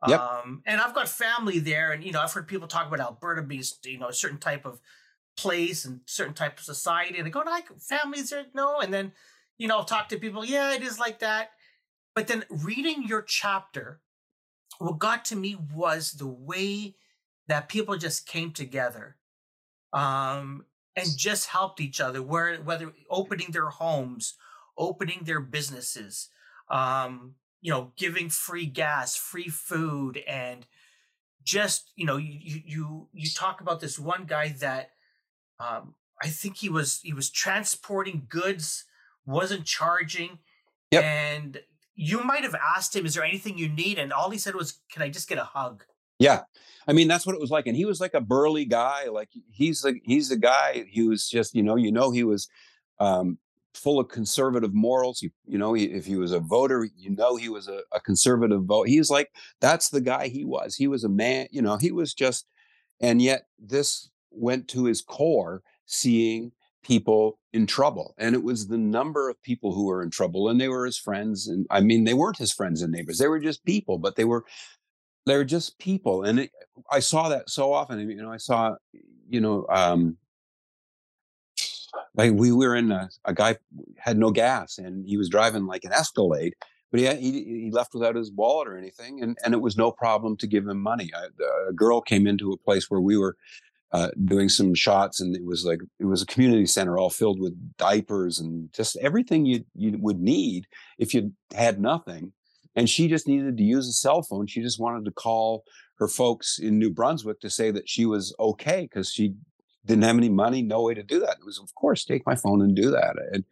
yep. 0.09 0.21
um, 0.21 0.63
and 0.67 0.81
i've 0.81 0.95
got 0.95 1.09
family 1.09 1.59
there 1.59 1.93
and 1.93 2.05
you 2.05 2.13
know 2.13 2.21
i've 2.21 2.33
heard 2.33 2.49
people 2.49 2.69
talk 2.69 2.87
about 2.87 3.01
alberta 3.01 3.43
being 3.43 3.63
you 3.85 3.99
know 3.99 4.09
a 4.09 4.13
certain 4.13 4.39
type 4.39 4.65
of 4.65 4.81
place 5.37 5.85
and 5.85 6.01
certain 6.07 6.35
type 6.35 6.59
of 6.59 6.65
society 6.65 7.17
and 7.17 7.27
they 7.27 7.31
go 7.31 7.41
like 7.41 7.69
families 7.81 8.31
there 8.31 8.45
no 8.55 8.81
and 8.81 8.93
then 8.93 9.13
you 9.57 9.67
know 9.67 9.79
I'll 9.79 9.85
talk 9.85 10.09
to 10.11 10.19
people 10.19 10.45
yeah 10.45 10.75
it 10.75 10.83
is 10.83 10.99
like 10.99 11.21
that 11.21 11.51
but 12.15 12.27
then 12.27 12.45
reading 12.51 13.05
your 13.07 13.23
chapter 13.23 14.01
what 14.79 14.99
got 14.99 15.25
to 15.27 15.37
me 15.37 15.57
was 15.75 16.13
the 16.13 16.27
way 16.27 16.97
that 17.49 17.69
people 17.69 17.97
just 17.97 18.27
came 18.27 18.53
together 18.53 19.17
um, 19.93 20.65
and 20.97 21.07
just 21.17 21.49
helped 21.49 21.81
each 21.81 22.01
other, 22.01 22.23
where 22.23 22.57
whether 22.57 22.93
opening 23.11 23.51
their 23.51 23.69
homes, 23.69 24.35
opening 24.77 25.21
their 25.25 25.41
businesses, 25.41 26.29
um, 26.71 27.35
you 27.63 27.71
know, 27.71 27.93
giving 27.97 28.29
free 28.29 28.67
gas, 28.67 29.17
free 29.17 29.49
food, 29.49 30.19
and 30.29 30.67
just 31.43 31.93
you 31.97 32.05
know, 32.05 32.19
you 32.19 32.61
you 32.67 33.09
you 33.13 33.31
talk 33.31 33.63
about 33.63 33.81
this 33.81 33.99
one 33.99 34.25
guy 34.27 34.51
that 34.61 34.91
um, 35.59 35.95
I 36.23 36.29
think 36.29 36.59
he 36.59 36.69
was 36.69 37.01
he 37.03 37.15
was 37.15 37.31
transporting 37.31 38.27
goods, 38.29 38.85
wasn't 39.25 39.65
charging, 39.65 40.41
yep. 40.91 41.05
and 41.05 41.61
you 41.95 42.23
might 42.23 42.43
have 42.43 42.57
asked 42.77 42.95
him, 42.95 43.07
"Is 43.07 43.15
there 43.15 43.25
anything 43.25 43.57
you 43.57 43.69
need?" 43.69 43.99
And 43.99 44.13
all 44.13 44.29
he 44.29 44.39
said 44.39 44.55
was, 44.55 44.81
"Can 44.91 45.03
I 45.03 45.09
just 45.09 45.29
get 45.29 45.39
a 45.39 45.45
hug?" 45.45 45.85
Yeah. 46.19 46.43
I 46.87 46.93
mean, 46.93 47.09
that's 47.09 47.27
what 47.27 47.35
it 47.35 47.41
was 47.41 47.51
like. 47.51 47.67
And 47.67 47.77
he 47.77 47.85
was 47.85 48.01
like 48.01 48.15
a 48.15 48.21
burly 48.21 48.65
guy. 48.65 49.09
Like 49.09 49.31
he's 49.51 49.83
the 49.83 49.99
he's 50.05 50.29
the 50.29 50.37
guy 50.37 50.85
He 50.89 51.07
was 51.07 51.29
just, 51.29 51.55
you 51.55 51.63
know, 51.63 51.77
you 51.77 51.93
know, 51.93 52.11
he 52.11 52.25
was 52.25 52.49
um, 52.99 53.39
full 53.75 53.99
of 53.99 54.09
conservative 54.09 54.75
morals. 54.75 55.21
He, 55.21 55.31
you 55.47 55.59
know, 55.59 55.73
he, 55.73 55.85
if 55.85 56.07
he 56.07 56.17
was 56.17 56.33
a 56.33 56.41
voter, 56.41 56.89
you 56.97 57.11
know, 57.11 57.37
he 57.37 57.49
was 57.49 57.69
a, 57.69 57.81
a 57.93 58.01
conservative 58.01 58.65
vote. 58.65 58.89
He's 58.89 59.11
like, 59.11 59.31
that's 59.61 59.89
the 59.89 60.01
guy 60.01 60.29
he 60.29 60.45
was. 60.45 60.75
He 60.75 60.89
was 60.89 61.05
a 61.05 61.09
man, 61.09 61.49
you 61.51 61.63
know, 61.63 61.77
he 61.77 61.93
was 61.93 62.15
just, 62.15 62.47
and 63.01 63.21
yet 63.21 63.47
this 63.59 64.11
went 64.31 64.69
to 64.69 64.85
his 64.85 65.03
core 65.03 65.63
seeing 65.87 66.53
people 66.83 67.39
in 67.53 67.67
trouble 67.67 68.15
and 68.19 68.35
it 68.35 68.43
was 68.43 68.67
the 68.67 68.79
number 68.79 69.29
of 69.29 69.41
people 69.43 69.73
who 69.73 69.85
were 69.85 70.03
in 70.03 70.11
trouble 70.11 70.49
and 70.49 70.61
they 70.61 70.69
were 70.69 70.85
his 70.85 70.99
friends 70.99 71.47
and 71.47 71.67
i 71.71 71.81
mean 71.81 72.03
they 72.03 72.15
weren't 72.15 72.37
his 72.39 72.53
friends 72.53 72.83
and 72.83 72.93
neighbors 72.93 73.19
they 73.19 73.29
were 73.29 73.39
just 73.39 73.65
people 73.65 73.99
but 73.99 74.17
they 74.17 74.25
were 74.25 74.45
they 75.27 75.37
were 75.37 75.45
just 75.45 75.79
people 75.79 76.25
and 76.25 76.41
it, 76.41 76.51
i 76.91 76.99
saw 76.99 77.29
that 77.29 77.49
so 77.49 77.73
often 77.73 78.11
you 78.11 78.17
know 78.17 78.33
i 78.33 78.37
saw 78.37 78.75
you 79.29 79.41
know 79.41 79.65
um 79.69 80.17
like 82.15 82.33
we 82.33 82.53
were 82.53 82.75
in 82.75 82.93
a, 82.93 83.09
a 83.25 83.35
guy 83.35 83.57
had 83.99 84.19
no 84.19 84.31
gas 84.31 84.79
and 84.79 85.07
he 85.07 85.17
was 85.17 85.29
driving 85.29 85.67
like 85.67 85.85
an 85.85 85.93
escalade 85.93 86.55
but 86.91 87.01
he, 87.01 87.07
he, 87.17 87.45
he 87.45 87.71
left 87.73 87.95
without 87.95 88.17
his 88.17 88.31
wallet 88.33 88.69
or 88.69 88.77
anything 88.77 89.23
and, 89.23 89.37
and 89.45 89.55
it 89.55 89.61
was 89.61 89.77
no 89.77 89.91
problem 89.91 90.37
to 90.37 90.47
give 90.47 90.67
him 90.67 90.81
money 90.81 91.11
I, 91.15 91.27
a 91.69 91.73
girl 91.73 92.01
came 92.01 92.27
into 92.27 92.53
a 92.53 92.59
place 92.59 92.91
where 92.91 93.01
we 93.01 93.17
were 93.17 93.37
uh, 93.93 94.09
doing 94.25 94.49
some 94.49 94.75
shots, 94.75 95.21
and 95.21 95.37
it 95.37 95.45
was 95.45 95.65
like 95.65 95.81
it 96.01 96.07
was 96.07 96.23
a 96.23 96.27
community 96.27 96.67
center 96.67 96.97
all 96.97 97.11
filled 97.11 97.39
with 97.39 97.77
diapers 97.77 98.41
and 98.41 98.73
just 98.73 98.97
everything 98.97 99.45
you 99.45 99.65
you 99.75 99.99
would 100.01 100.19
need 100.19 100.67
if 100.99 101.13
you 101.13 101.33
had 101.55 101.79
nothing. 101.79 102.33
And 102.75 102.89
she 102.89 103.07
just 103.07 103.29
needed 103.29 103.59
to 103.59 103.63
use 103.63 103.87
a 103.87 103.93
cell 103.93 104.23
phone. 104.23 104.47
She 104.47 104.63
just 104.63 104.81
wanted 104.81 105.05
to 105.05 105.11
call 105.11 105.65
her 105.99 106.09
folks 106.09 106.59
in 106.59 106.79
New 106.79 106.91
Brunswick 106.91 107.39
to 107.41 107.51
say 107.51 107.71
that 107.71 107.87
she 107.87 108.07
was 108.07 108.35
okay 108.41 108.89
because 108.91 109.13
she 109.13 109.35
didn't 109.87 110.05
have 110.05 110.17
any 110.17 110.29
money, 110.29 110.63
no 110.63 110.83
way 110.83 110.95
to 110.95 111.03
do 111.03 111.21
that. 111.21 111.39
It 111.41 111.45
was, 111.45 111.59
of 111.59 111.75
course, 111.75 112.05
take 112.05 112.25
my 112.27 112.37
phone 112.37 112.63
and 112.63 112.75
do 112.75 112.91
that. 112.91 113.17
And 113.33 113.45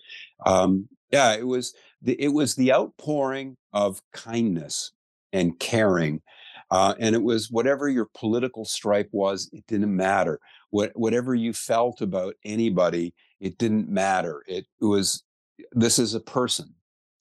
um, 0.46 0.88
yeah, 1.10 1.34
it 1.34 1.46
was 1.46 1.74
the, 2.02 2.20
it 2.20 2.28
was 2.28 2.54
the 2.54 2.72
outpouring 2.72 3.56
of 3.72 4.00
kindness 4.12 4.92
and 5.32 5.58
caring 5.58 6.22
uh, 6.70 6.94
and 7.00 7.14
it 7.14 7.22
was 7.22 7.50
whatever 7.50 7.88
your 7.88 8.08
political 8.14 8.64
stripe 8.64 9.08
was, 9.12 9.50
it 9.52 9.66
didn't 9.66 9.94
matter. 9.94 10.38
What, 10.70 10.92
whatever 10.94 11.34
you 11.34 11.52
felt 11.52 12.00
about 12.00 12.34
anybody, 12.44 13.12
it 13.40 13.58
didn't 13.58 13.88
matter. 13.88 14.44
It, 14.46 14.66
it 14.80 14.84
was, 14.84 15.24
this 15.72 15.98
is 15.98 16.14
a 16.14 16.20
person, 16.20 16.72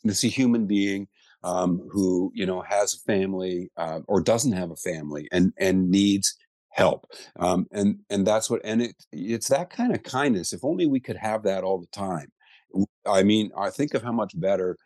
this 0.03 0.19
is 0.19 0.25
a 0.25 0.33
human 0.33 0.67
being 0.67 1.07
um, 1.43 1.87
who, 1.91 2.31
you 2.35 2.45
know, 2.45 2.61
has 2.61 2.93
a 2.93 2.99
family 2.99 3.71
uh, 3.75 4.01
or 4.07 4.21
doesn't 4.21 4.51
have 4.51 4.71
a 4.71 4.75
family 4.75 5.27
and, 5.31 5.51
and 5.57 5.89
needs 5.89 6.35
help. 6.79 7.01
Um, 7.39 7.67
and, 7.71 7.99
and 8.09 8.25
that's 8.25 8.49
what, 8.49 8.61
and 8.63 8.81
it, 8.81 8.95
it's 9.11 9.49
that 9.49 9.69
kind 9.69 9.93
of 9.93 10.01
kindness. 10.03 10.53
If 10.53 10.63
only 10.63 10.87
we 10.87 10.99
could 10.99 11.17
have 11.17 11.43
that 11.43 11.63
all 11.63 11.79
the 11.79 11.87
time. 11.87 12.29
I 13.05 13.23
mean, 13.23 13.51
I 13.57 13.69
think 13.69 13.93
of 13.93 14.03
how 14.03 14.11
much 14.11 14.39
better 14.39 14.77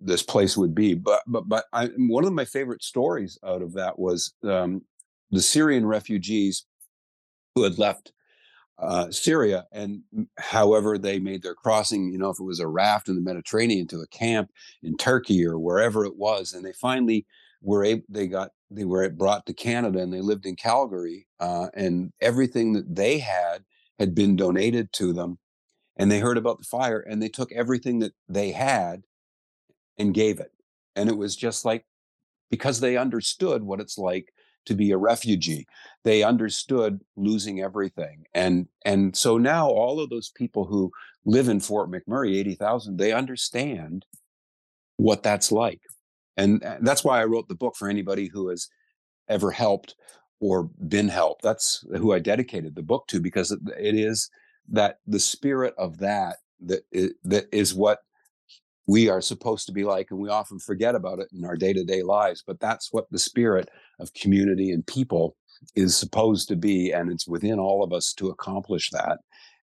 this 0.00 0.22
place 0.22 0.56
would 0.56 0.74
be. 0.74 0.94
But 0.94 1.22
but 1.26 1.48
but 1.48 1.64
I, 1.72 1.86
one 1.96 2.24
of 2.24 2.32
my 2.32 2.44
favorite 2.44 2.82
stories 2.82 3.38
out 3.44 3.62
of 3.62 3.72
that 3.74 3.98
was 3.98 4.34
um, 4.44 4.82
the 5.30 5.40
Syrian 5.40 5.86
refugees 5.86 6.66
who 7.54 7.62
had 7.62 7.78
left 7.78 8.12
uh, 8.78 9.10
Syria, 9.10 9.66
and 9.72 10.02
however 10.38 10.98
they 10.98 11.18
made 11.18 11.42
their 11.42 11.54
crossing, 11.54 12.12
you 12.12 12.18
know, 12.18 12.30
if 12.30 12.38
it 12.38 12.44
was 12.44 12.60
a 12.60 12.68
raft 12.68 13.08
in 13.08 13.16
the 13.16 13.20
Mediterranean 13.20 13.86
to 13.88 14.00
a 14.00 14.06
camp 14.06 14.50
in 14.82 14.96
Turkey 14.96 15.44
or 15.44 15.58
wherever 15.58 16.04
it 16.04 16.16
was, 16.16 16.52
and 16.52 16.64
they 16.64 16.72
finally 16.72 17.26
were 17.60 17.84
able, 17.84 18.04
they 18.08 18.26
got 18.26 18.52
they 18.70 18.84
were 18.84 19.08
brought 19.08 19.46
to 19.46 19.54
Canada 19.54 20.00
and 20.00 20.12
they 20.12 20.20
lived 20.20 20.46
in 20.46 20.54
Calgary, 20.56 21.26
uh, 21.40 21.68
and 21.74 22.12
everything 22.20 22.72
that 22.74 22.94
they 22.94 23.18
had 23.18 23.64
had 23.98 24.14
been 24.14 24.36
donated 24.36 24.92
to 24.92 25.12
them, 25.12 25.38
and 25.96 26.10
they 26.10 26.20
heard 26.20 26.38
about 26.38 26.58
the 26.58 26.64
fire 26.64 27.00
and 27.00 27.20
they 27.20 27.28
took 27.28 27.50
everything 27.52 27.98
that 27.98 28.12
they 28.28 28.52
had 28.52 29.02
and 29.98 30.14
gave 30.14 30.38
it. 30.38 30.52
And 30.94 31.08
it 31.08 31.16
was 31.16 31.36
just 31.36 31.64
like 31.64 31.84
because 32.50 32.80
they 32.80 32.96
understood 32.96 33.62
what 33.62 33.80
it's 33.80 33.98
like 33.98 34.32
to 34.68 34.74
be 34.74 34.92
a 34.92 34.98
refugee. 34.98 35.66
They 36.04 36.22
understood 36.22 37.00
losing 37.16 37.60
everything. 37.60 38.24
And 38.34 38.68
and 38.84 39.16
so 39.16 39.38
now 39.38 39.68
all 39.68 40.00
of 40.00 40.10
those 40.10 40.30
people 40.30 40.64
who 40.64 40.92
live 41.24 41.48
in 41.48 41.60
Fort 41.60 41.90
McMurray, 41.90 42.36
80,000, 42.36 42.96
they 42.96 43.12
understand 43.12 44.06
what 44.96 45.22
that's 45.22 45.50
like. 45.50 45.80
And 46.36 46.62
uh, 46.62 46.76
that's 46.80 47.02
why 47.02 47.20
I 47.20 47.24
wrote 47.24 47.48
the 47.48 47.54
book 47.54 47.76
for 47.76 47.88
anybody 47.88 48.28
who 48.28 48.48
has 48.48 48.68
ever 49.28 49.50
helped 49.50 49.94
or 50.40 50.64
been 50.86 51.08
helped. 51.08 51.42
That's 51.42 51.84
who 51.96 52.12
I 52.12 52.18
dedicated 52.18 52.74
the 52.74 52.82
book 52.82 53.06
to 53.08 53.20
because 53.20 53.50
it 53.50 53.94
is 53.94 54.30
that 54.68 54.98
the 55.06 55.20
spirit 55.20 55.74
of 55.78 55.98
that 55.98 56.36
that 56.60 56.84
is, 56.92 57.12
that 57.24 57.46
is 57.52 57.74
what 57.74 58.00
we 58.88 59.10
are 59.10 59.20
supposed 59.20 59.66
to 59.66 59.72
be 59.72 59.84
like, 59.84 60.10
and 60.10 60.18
we 60.18 60.30
often 60.30 60.58
forget 60.58 60.94
about 60.94 61.20
it 61.20 61.28
in 61.32 61.44
our 61.44 61.56
day 61.56 61.74
to 61.74 61.84
day 61.84 62.02
lives. 62.02 62.42
But 62.44 62.58
that's 62.58 62.88
what 62.90 63.08
the 63.10 63.18
spirit 63.18 63.68
of 64.00 64.14
community 64.14 64.72
and 64.72 64.84
people 64.84 65.36
is 65.76 65.94
supposed 65.94 66.48
to 66.48 66.56
be, 66.56 66.90
and 66.90 67.12
it's 67.12 67.28
within 67.28 67.58
all 67.58 67.84
of 67.84 67.92
us 67.92 68.14
to 68.14 68.30
accomplish 68.30 68.90
that. 68.90 69.18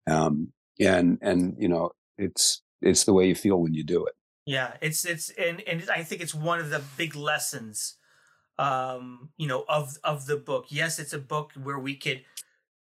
Um, 0.07 0.53
and 0.79 1.19
and 1.23 1.57
you 1.59 1.69
know, 1.69 1.91
it's 2.19 2.63
it's 2.83 3.05
the 3.05 3.15
way 3.15 3.27
you 3.27 3.35
feel 3.35 3.61
when 3.61 3.73
you 3.73 3.83
do 3.83 4.05
it. 4.05 4.13
Yeah, 4.45 4.75
it's 4.83 5.07
it's 5.07 5.31
and 5.31 5.63
and 5.67 5.83
I 5.91 6.03
think 6.03 6.21
it's 6.21 6.35
one 6.35 6.61
of 6.61 6.69
the 6.69 6.83
big 6.99 7.17
lessons, 7.17 7.97
um, 8.59 9.31
you 9.39 9.47
know, 9.47 9.65
of 9.71 9.97
of 10.05 10.27
the 10.27 10.37
book. 10.37 10.67
Yes, 10.69 10.99
it's 10.99 11.15
a 11.15 11.19
book 11.19 11.53
where 11.63 11.79
we 11.79 11.97
could 11.97 12.25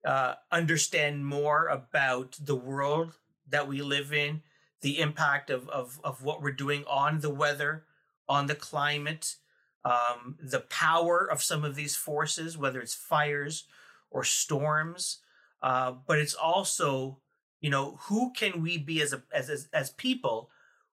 uh, 0.05 0.35
understand 0.51 1.25
more 1.25 1.67
about 1.67 2.37
the 2.39 2.55
world 2.55 3.13
that 3.49 3.67
we 3.67 3.81
live 3.81 4.13
in 4.13 4.43
the 4.81 4.99
impact 4.99 5.49
of, 5.49 5.67
of, 5.69 5.99
of 6.03 6.23
what 6.23 6.41
we're 6.41 6.51
doing 6.51 6.83
on 6.87 7.19
the 7.21 7.29
weather, 7.29 7.85
on 8.29 8.47
the 8.47 8.55
climate, 8.55 9.35
um, 9.83 10.37
the 10.39 10.59
power 10.59 11.27
of 11.29 11.41
some 11.41 11.63
of 11.63 11.75
these 11.75 11.95
forces, 11.95 12.57
whether 12.57 12.79
it's 12.79 12.93
fires 12.93 13.65
or 14.11 14.23
storms. 14.23 15.19
Uh, 15.61 15.93
but 16.05 16.19
it's 16.19 16.35
also, 16.35 17.19
you 17.61 17.69
know, 17.69 17.97
who 18.01 18.31
can 18.33 18.61
we 18.61 18.77
be 18.77 19.01
as, 19.01 19.13
a, 19.13 19.23
as, 19.33 19.49
as, 19.49 19.67
as 19.73 19.89
people 19.89 20.49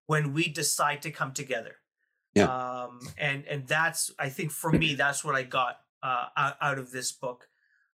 when 0.06 0.32
we 0.32 0.48
decide 0.48 1.02
to 1.02 1.10
come 1.10 1.32
together? 1.32 1.76
Yeah. 2.34 2.46
Um, 2.46 3.00
and, 3.18 3.44
and 3.46 3.66
that's, 3.66 4.10
I 4.18 4.28
think 4.28 4.50
for 4.50 4.72
me, 4.72 4.94
that's 4.94 5.24
what 5.24 5.34
I 5.34 5.42
got 5.42 5.80
uh, 6.02 6.52
out 6.60 6.78
of 6.78 6.90
this 6.90 7.12
book. 7.12 7.48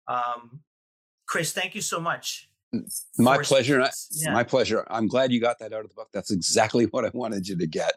Um, 0.07 0.61
Chris, 1.27 1.53
thank 1.53 1.75
you 1.75 1.81
so 1.81 1.99
much 1.99 2.50
my 3.17 3.37
pleasure. 3.39 3.85
Yeah. 4.11 4.33
My 4.33 4.43
pleasure. 4.43 4.85
I'm 4.89 5.07
glad 5.07 5.31
you 5.31 5.39
got 5.39 5.59
that 5.59 5.73
out 5.73 5.81
of 5.81 5.89
the 5.89 5.95
book. 5.95 6.09
That's 6.13 6.31
exactly 6.31 6.85
what 6.91 7.05
I 7.05 7.11
wanted 7.13 7.47
you 7.47 7.57
to 7.57 7.67
get. 7.67 7.93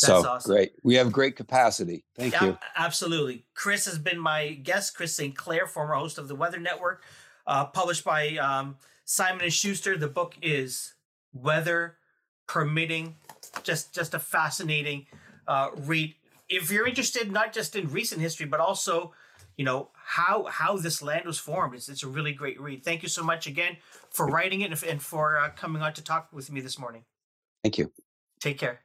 That's 0.00 0.06
so 0.06 0.28
awesome. 0.28 0.52
great. 0.52 0.72
We 0.82 0.94
have 0.96 1.10
great 1.10 1.36
capacity. 1.36 2.04
Thank 2.16 2.34
yeah, 2.34 2.44
you. 2.44 2.58
Absolutely. 2.76 3.46
Chris 3.54 3.86
has 3.86 3.98
been 3.98 4.18
my 4.18 4.50
guest. 4.50 4.94
Chris 4.94 5.14
St. 5.14 5.34
Clair, 5.34 5.66
former 5.66 5.94
host 5.94 6.18
of 6.18 6.28
the 6.28 6.34
Weather 6.34 6.60
Network, 6.60 7.02
uh, 7.46 7.64
published 7.66 8.04
by 8.04 8.36
um, 8.36 8.76
Simon 9.04 9.42
and 9.42 9.52
Schuster. 9.52 9.96
The 9.96 10.08
book 10.08 10.34
is 10.42 10.94
Weather 11.32 11.96
Permitting. 12.46 13.16
Just 13.62 13.94
just 13.94 14.12
a 14.12 14.18
fascinating 14.18 15.06
uh, 15.48 15.70
read. 15.74 16.14
If 16.48 16.70
you're 16.70 16.86
interested, 16.86 17.32
not 17.32 17.54
just 17.54 17.74
in 17.74 17.90
recent 17.90 18.20
history, 18.20 18.44
but 18.44 18.60
also 18.60 19.14
you 19.56 19.64
know 19.64 19.88
how 19.94 20.44
how 20.44 20.76
this 20.76 21.00
land 21.00 21.24
was 21.24 21.38
formed. 21.38 21.74
It's, 21.74 21.88
it's 21.88 22.02
a 22.02 22.08
really 22.08 22.32
great 22.32 22.60
read. 22.60 22.84
Thank 22.84 23.02
you 23.02 23.08
so 23.08 23.22
much 23.24 23.46
again 23.46 23.78
for 24.16 24.26
writing 24.26 24.62
it 24.62 24.82
and 24.82 25.02
for 25.02 25.36
uh, 25.36 25.50
coming 25.50 25.82
on 25.82 25.92
to 25.92 26.02
talk 26.02 26.28
with 26.32 26.50
me 26.50 26.60
this 26.60 26.78
morning. 26.78 27.04
Thank 27.62 27.76
you. 27.76 27.92
Take 28.40 28.58
care. 28.58 28.80